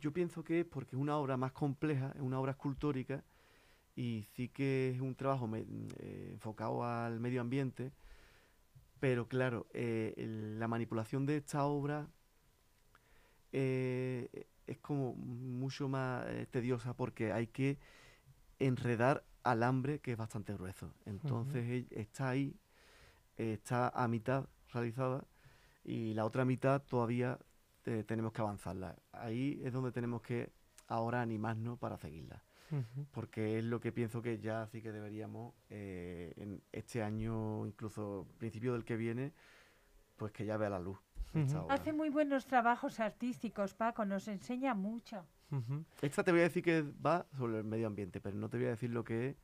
yo 0.00 0.12
pienso 0.12 0.44
que 0.44 0.60
es 0.60 0.66
porque 0.66 0.96
es 0.96 1.02
una 1.02 1.16
obra 1.16 1.36
más 1.36 1.52
compleja, 1.52 2.12
es 2.14 2.20
una 2.22 2.40
obra 2.40 2.52
escultórica 2.52 3.24
y 3.96 4.26
sí 4.34 4.48
que 4.48 4.90
es 4.94 5.00
un 5.00 5.14
trabajo 5.14 5.46
me- 5.46 5.64
eh, 5.98 6.30
enfocado 6.32 6.84
al 6.84 7.20
medio 7.20 7.40
ambiente, 7.40 7.92
pero 9.00 9.28
claro, 9.28 9.66
eh, 9.72 10.14
el- 10.16 10.58
la 10.58 10.68
manipulación 10.68 11.26
de 11.26 11.36
esta 11.36 11.64
obra 11.64 12.08
eh, 13.52 14.46
es 14.66 14.78
como 14.78 15.14
mucho 15.14 15.88
más 15.88 16.26
tediosa 16.50 16.94
porque 16.94 17.32
hay 17.32 17.46
que 17.46 17.78
enredar 18.58 19.24
alambre 19.42 20.00
que 20.00 20.12
es 20.12 20.16
bastante 20.16 20.54
grueso. 20.54 20.92
Entonces 21.04 21.64
ell- 21.66 21.86
está 21.90 22.30
ahí 22.30 22.56
está 23.36 23.88
a 23.88 24.08
mitad 24.08 24.48
realizada 24.72 25.24
y 25.84 26.14
la 26.14 26.24
otra 26.24 26.44
mitad 26.44 26.82
todavía 26.82 27.38
eh, 27.86 28.04
tenemos 28.06 28.32
que 28.32 28.40
avanzarla. 28.40 28.96
Ahí 29.12 29.60
es 29.64 29.72
donde 29.72 29.92
tenemos 29.92 30.22
que 30.22 30.52
ahora 30.88 31.20
animarnos 31.22 31.78
para 31.78 31.96
seguirla, 31.96 32.42
porque 33.12 33.58
es 33.58 33.64
lo 33.64 33.80
que 33.80 33.92
pienso 33.92 34.20
que 34.20 34.38
ya 34.38 34.66
sí 34.66 34.82
que 34.82 34.92
deberíamos 34.92 35.54
eh, 35.70 36.34
en 36.36 36.62
este 36.72 37.02
año, 37.02 37.66
incluso 37.66 38.26
principio 38.38 38.72
del 38.72 38.84
que 38.84 38.96
viene, 38.96 39.32
pues 40.16 40.32
que 40.32 40.44
ya 40.44 40.56
vea 40.56 40.70
la 40.70 40.78
luz. 40.78 40.98
Hace 41.68 41.92
muy 41.92 42.10
buenos 42.10 42.46
trabajos 42.46 43.00
artísticos, 43.00 43.74
Paco, 43.74 44.04
nos 44.04 44.28
enseña 44.28 44.74
mucho. 44.74 45.26
Esta 46.02 46.24
te 46.24 46.32
voy 46.32 46.40
a 46.40 46.44
decir 46.44 46.62
que 46.62 46.82
va 46.82 47.26
sobre 47.36 47.58
el 47.58 47.64
medio 47.64 47.86
ambiente, 47.86 48.20
pero 48.20 48.36
no 48.36 48.48
te 48.48 48.56
voy 48.56 48.66
a 48.66 48.70
decir 48.70 48.90
lo 48.90 49.04
que 49.04 49.28
es 49.28 49.36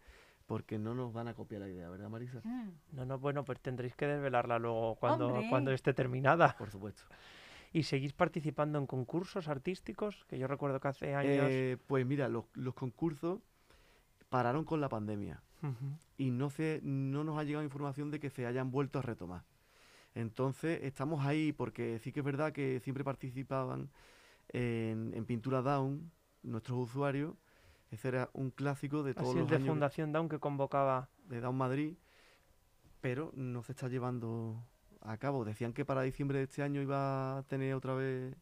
porque 0.47 0.79
no 0.81 0.97
nos 0.97 1.13
van 1.13 1.29
a 1.29 1.35
copiar 1.35 1.61
la 1.61 1.69
idea, 1.69 1.89
¿verdad, 1.89 2.09
Marisa? 2.09 2.41
Mm. 2.43 2.71
No, 2.93 3.05
no, 3.05 3.19
bueno, 3.21 3.45
pues 3.45 3.61
tendréis 3.61 3.95
que 3.95 4.09
desvelarla 4.09 4.59
luego 4.59 4.97
cuando, 4.97 5.29
Hombre. 5.29 5.49
cuando 5.49 5.71
esté 5.71 5.95
terminada. 5.95 6.57
Por 6.59 6.71
supuesto. 6.71 7.05
¿Y 7.73 7.85
seguís 7.85 8.13
participando 8.13 8.79
en 8.79 8.87
concursos 8.87 9.49
artísticos? 9.49 10.25
Que 10.29 10.39
yo 10.39 10.47
recuerdo 10.47 10.81
que 10.81 10.89
hace 10.89 11.15
años... 11.15 11.47
Eh, 11.49 11.77
pues 11.87 12.05
mira, 12.05 12.29
los, 12.29 12.45
los 12.55 12.75
concursos 12.75 13.41
pararon 14.29 14.65
con 14.65 14.81
la 14.81 14.89
pandemia. 14.89 15.43
Y 16.17 16.31
no, 16.31 16.49
se, 16.51 16.81
no 16.83 17.23
nos 17.23 17.39
ha 17.39 17.45
llegado 17.45 17.63
información 17.65 18.11
de 18.11 18.19
que 18.19 18.31
se 18.31 18.47
hayan 18.47 18.71
vuelto 18.71 18.99
a 18.99 19.03
retomar. 19.03 19.45
Entonces 20.15 20.81
estamos 20.83 21.25
ahí 21.25 21.53
porque 21.53 21.99
sí 21.99 22.13
que 22.13 22.21
es 22.21 22.27
verdad 22.27 22.53
que 22.53 22.81
siempre 22.81 23.05
participaban 23.05 23.91
en, 24.49 25.13
en 25.15 25.25
Pintura 25.27 25.63
Down 25.63 26.11
nuestros 26.43 26.79
usuarios. 26.79 27.35
Ese 27.91 28.09
era 28.09 28.31
un 28.33 28.51
clásico 28.51 29.03
de 29.03 29.15
todos 29.15 29.29
Así 29.29 29.39
es 29.39 29.43
los 29.43 29.51
de 29.51 29.57
años 29.57 29.69
Fundación 29.69 30.13
Down 30.13 30.29
que 30.29 30.39
convocaba... 30.39 31.09
de 31.25 31.41
Down 31.41 31.57
Madrid, 31.57 31.97
pero 33.01 33.31
no 33.35 33.63
se 33.63 33.73
está 33.73 33.89
llevando 33.89 34.65
a 35.03 35.17
cabo. 35.17 35.45
Decían 35.45 35.73
que 35.73 35.85
para 35.85 36.03
diciembre 36.03 36.39
de 36.39 36.45
este 36.45 36.63
año 36.63 36.81
iba 36.83 37.39
a 37.39 37.43
tener 37.45 37.75
otra 37.75 37.95
vez 37.95 38.35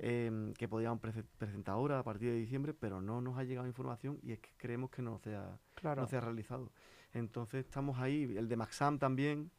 em, 0.00 0.54
que 0.54 0.68
podían 0.68 0.98
prese- 1.00 1.24
presentar 1.38 1.74
ahora 1.74 1.98
a 1.98 2.02
partir 2.02 2.30
de 2.30 2.36
diciembre, 2.36 2.72
pero 2.72 3.00
no 3.02 3.20
nos 3.20 3.36
ha 3.38 3.44
llegado 3.44 3.66
información 3.66 4.18
y 4.22 4.32
es 4.32 4.38
que 4.40 4.50
creemos 4.56 4.88
que 4.90 5.02
no 5.02 5.18
se 5.18 5.36
ha, 5.36 5.58
claro. 5.74 6.02
no 6.02 6.08
se 6.08 6.16
ha 6.16 6.20
realizado. 6.20 6.72
Entonces 7.12 7.64
estamos 7.66 7.98
ahí, 7.98 8.36
el 8.36 8.48
de 8.48 8.56
Maxam 8.56 8.98
también, 8.98 9.50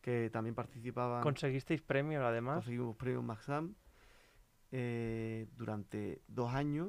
que 0.00 0.30
también 0.30 0.54
participaban, 0.56 1.22
Conseguisteis 1.22 1.80
premios 1.80 2.24
además. 2.24 2.56
conseguimos 2.56 2.96
premios 2.96 3.22
Maxam 3.22 3.74
eh, 4.72 5.46
durante 5.56 6.22
dos 6.28 6.52
años, 6.54 6.88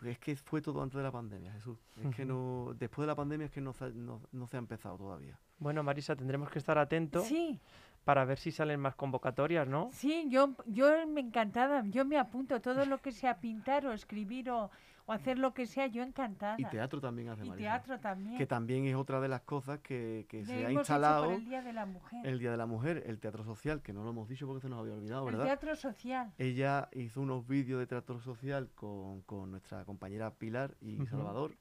pues 0.00 0.12
es 0.12 0.18
que 0.18 0.34
fue 0.34 0.62
todo 0.62 0.82
antes 0.82 0.96
de 0.96 1.02
la 1.02 1.12
pandemia, 1.12 1.52
Jesús. 1.52 1.78
Es 2.02 2.16
que 2.16 2.24
no, 2.24 2.72
después 2.78 3.02
de 3.02 3.06
la 3.08 3.14
pandemia 3.14 3.44
es 3.44 3.50
que 3.50 3.60
no 3.60 3.74
se, 3.74 3.90
no, 3.92 4.22
no 4.32 4.46
se 4.46 4.56
ha 4.56 4.58
empezado 4.58 4.96
todavía. 4.96 5.38
Bueno, 5.58 5.82
Marisa, 5.82 6.16
tendremos 6.16 6.48
que 6.48 6.58
estar 6.58 6.78
atentos 6.78 7.26
Sí, 7.26 7.60
para 8.02 8.24
ver 8.24 8.38
si 8.38 8.50
salen 8.50 8.80
más 8.80 8.94
convocatorias, 8.94 9.68
¿no? 9.68 9.90
sí, 9.92 10.24
yo, 10.30 10.54
yo 10.64 11.06
me 11.06 11.20
encantada, 11.20 11.84
yo 11.84 12.06
me 12.06 12.16
apunto 12.16 12.62
todo 12.62 12.86
lo 12.86 12.96
que 13.02 13.12
sea 13.12 13.40
pintar 13.40 13.84
o 13.84 13.92
escribir 13.92 14.48
o, 14.48 14.70
o 15.06 15.12
hacer 15.12 15.38
lo 15.38 15.54
que 15.54 15.66
sea, 15.66 15.86
yo 15.86 16.02
encantada. 16.02 16.56
Y 16.58 16.64
teatro 16.66 17.00
también 17.00 17.28
hace 17.28 17.44
Y 17.44 17.48
Marisa, 17.48 17.68
teatro 17.70 18.00
también. 18.00 18.36
que 18.38 18.46
también 18.46 18.84
es 18.86 18.94
otra 18.94 19.20
de 19.20 19.28
las 19.28 19.40
cosas 19.42 19.80
que, 19.80 20.26
que 20.28 20.44
se 20.44 20.64
ha 20.66 20.70
instalado 20.72 21.24
por 21.26 21.34
el 21.34 21.44
Día 21.44 21.62
de 21.62 21.72
la 21.72 21.86
Mujer. 21.86 22.26
el 22.26 22.38
Día 22.38 22.50
de 22.50 22.56
la 22.56 22.66
Mujer, 22.66 23.02
el 23.06 23.18
teatro 23.18 23.44
social, 23.44 23.82
que 23.82 23.92
no 23.92 24.04
lo 24.04 24.10
hemos 24.10 24.28
dicho 24.28 24.46
porque 24.46 24.60
se 24.62 24.68
nos 24.68 24.78
había 24.80 24.94
olvidado, 24.94 25.26
El 25.28 25.32
¿verdad? 25.36 25.44
teatro 25.46 25.74
social. 25.76 26.32
Ella 26.38 26.88
hizo 26.92 27.20
unos 27.20 27.46
vídeos 27.46 27.80
de 27.80 27.86
teatro 27.86 28.20
social 28.20 28.70
con, 28.74 29.22
con 29.22 29.50
nuestra 29.50 29.84
compañera 29.84 30.34
Pilar 30.34 30.76
y 30.80 30.96
Ujú. 30.96 31.06
Salvador. 31.06 31.56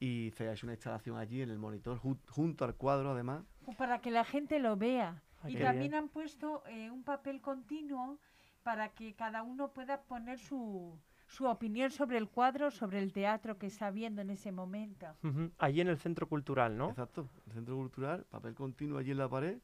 Y 0.00 0.30
se 0.36 0.48
ha 0.48 0.52
hecho 0.52 0.66
una 0.66 0.74
instalación 0.74 1.16
allí 1.16 1.42
en 1.42 1.50
el 1.50 1.58
monitor, 1.58 1.98
ju- 2.00 2.18
junto 2.30 2.64
al 2.64 2.74
cuadro 2.76 3.10
además. 3.12 3.42
Para 3.76 3.98
que 4.00 4.10
la 4.12 4.24
gente 4.24 4.58
lo 4.60 4.76
vea. 4.76 5.22
Ah, 5.42 5.50
y 5.50 5.56
también 5.56 5.90
bien. 5.90 5.94
han 5.94 6.08
puesto 6.08 6.62
eh, 6.66 6.90
un 6.90 7.02
papel 7.02 7.40
continuo 7.40 8.18
para 8.62 8.90
que 8.90 9.14
cada 9.14 9.42
uno 9.42 9.68
pueda 9.72 10.02
poner 10.02 10.38
su, 10.38 10.96
su 11.28 11.46
opinión 11.46 11.90
sobre 11.90 12.18
el 12.18 12.28
cuadro, 12.28 12.70
sobre 12.70 12.98
el 12.98 13.12
teatro 13.12 13.58
que 13.58 13.66
está 13.66 13.90
viendo 13.90 14.22
en 14.22 14.30
ese 14.30 14.50
momento. 14.50 15.06
Ujú, 15.22 15.50
Allí 15.58 15.80
en 15.80 15.88
el 15.88 15.98
centro 15.98 16.26
cultural, 16.28 16.76
¿no? 16.76 16.88
Exacto, 16.90 17.28
el 17.46 17.52
centro 17.52 17.76
cultural, 17.76 18.24
papel 18.30 18.54
continuo 18.54 18.98
allí 18.98 19.10
en 19.12 19.18
la 19.18 19.28
pared 19.28 19.58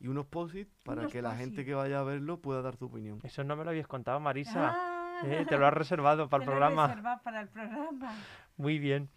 y 0.00 0.06
unos 0.08 0.26
posit 0.26 0.68
para 0.84 1.00
Unos 1.00 1.12
que 1.12 1.22
la 1.22 1.34
gente 1.34 1.64
que 1.64 1.74
vaya 1.74 1.98
a 1.98 2.02
verlo 2.04 2.38
pueda 2.40 2.62
dar 2.62 2.76
su 2.76 2.84
opinión. 2.86 3.18
Eso 3.24 3.42
no 3.42 3.56
me 3.56 3.64
lo 3.64 3.70
habías 3.70 3.86
contado, 3.88 4.20
Marisa. 4.20 4.70
Ah, 4.76 4.94
Eh, 5.24 5.44
te 5.48 5.58
lo 5.58 5.66
has 5.66 5.74
reservado 5.74 6.28
para 6.28 6.44
el 6.44 6.48
te 6.48 6.54
lo 6.54 6.56
he 6.56 6.60
programa. 6.60 6.86
reservado 6.86 7.22
para 7.24 7.40
el 7.40 7.48
programa. 7.48 8.12
Muy 8.56 8.78
bien. 8.78 9.08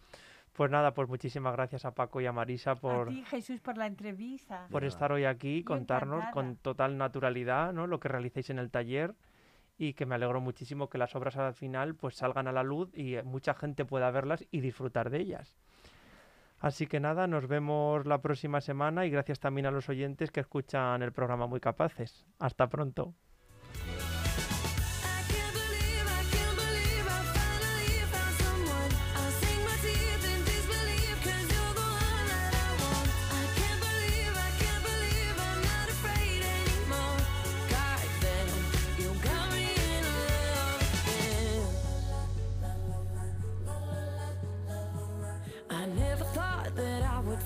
Pues 0.54 0.70
nada, 0.70 0.92
pues 0.94 1.08
muchísimas 1.08 1.52
gracias 1.54 1.84
a 1.84 1.94
Paco 1.94 2.20
y 2.20 2.26
a 2.26 2.32
Marisa 2.32 2.72
A 2.72 2.76
por, 2.76 3.08
ti, 3.08 3.22
Jesús, 3.24 3.60
por 3.60 3.78
la 3.78 3.86
entrevista. 3.86 4.66
por 4.70 4.84
estar 4.84 5.12
hoy 5.12 5.24
aquí 5.24 5.62
contarnos 5.62 6.24
con 6.32 6.56
total 6.56 6.98
naturalidad 6.98 7.72
¿no? 7.72 7.86
lo 7.86 8.00
que 8.00 8.08
realicéis 8.08 8.50
en 8.50 8.58
el 8.58 8.70
taller 8.70 9.14
y 9.82 9.94
que 9.94 10.06
me 10.06 10.14
alegro 10.14 10.40
muchísimo 10.40 10.88
que 10.88 10.96
las 10.96 11.16
obras 11.16 11.36
al 11.36 11.54
final 11.54 11.96
pues 11.96 12.14
salgan 12.14 12.46
a 12.46 12.52
la 12.52 12.62
luz 12.62 12.88
y 12.94 13.16
eh, 13.16 13.24
mucha 13.24 13.52
gente 13.52 13.84
pueda 13.84 14.12
verlas 14.12 14.46
y 14.52 14.60
disfrutar 14.60 15.10
de 15.10 15.18
ellas. 15.18 15.56
Así 16.60 16.86
que 16.86 17.00
nada, 17.00 17.26
nos 17.26 17.48
vemos 17.48 18.06
la 18.06 18.22
próxima 18.22 18.60
semana 18.60 19.04
y 19.06 19.10
gracias 19.10 19.40
también 19.40 19.66
a 19.66 19.72
los 19.72 19.88
oyentes 19.88 20.30
que 20.30 20.38
escuchan 20.38 21.02
el 21.02 21.10
programa 21.10 21.48
Muy 21.48 21.58
Capaces. 21.58 22.24
Hasta 22.38 22.68
pronto. 22.68 23.14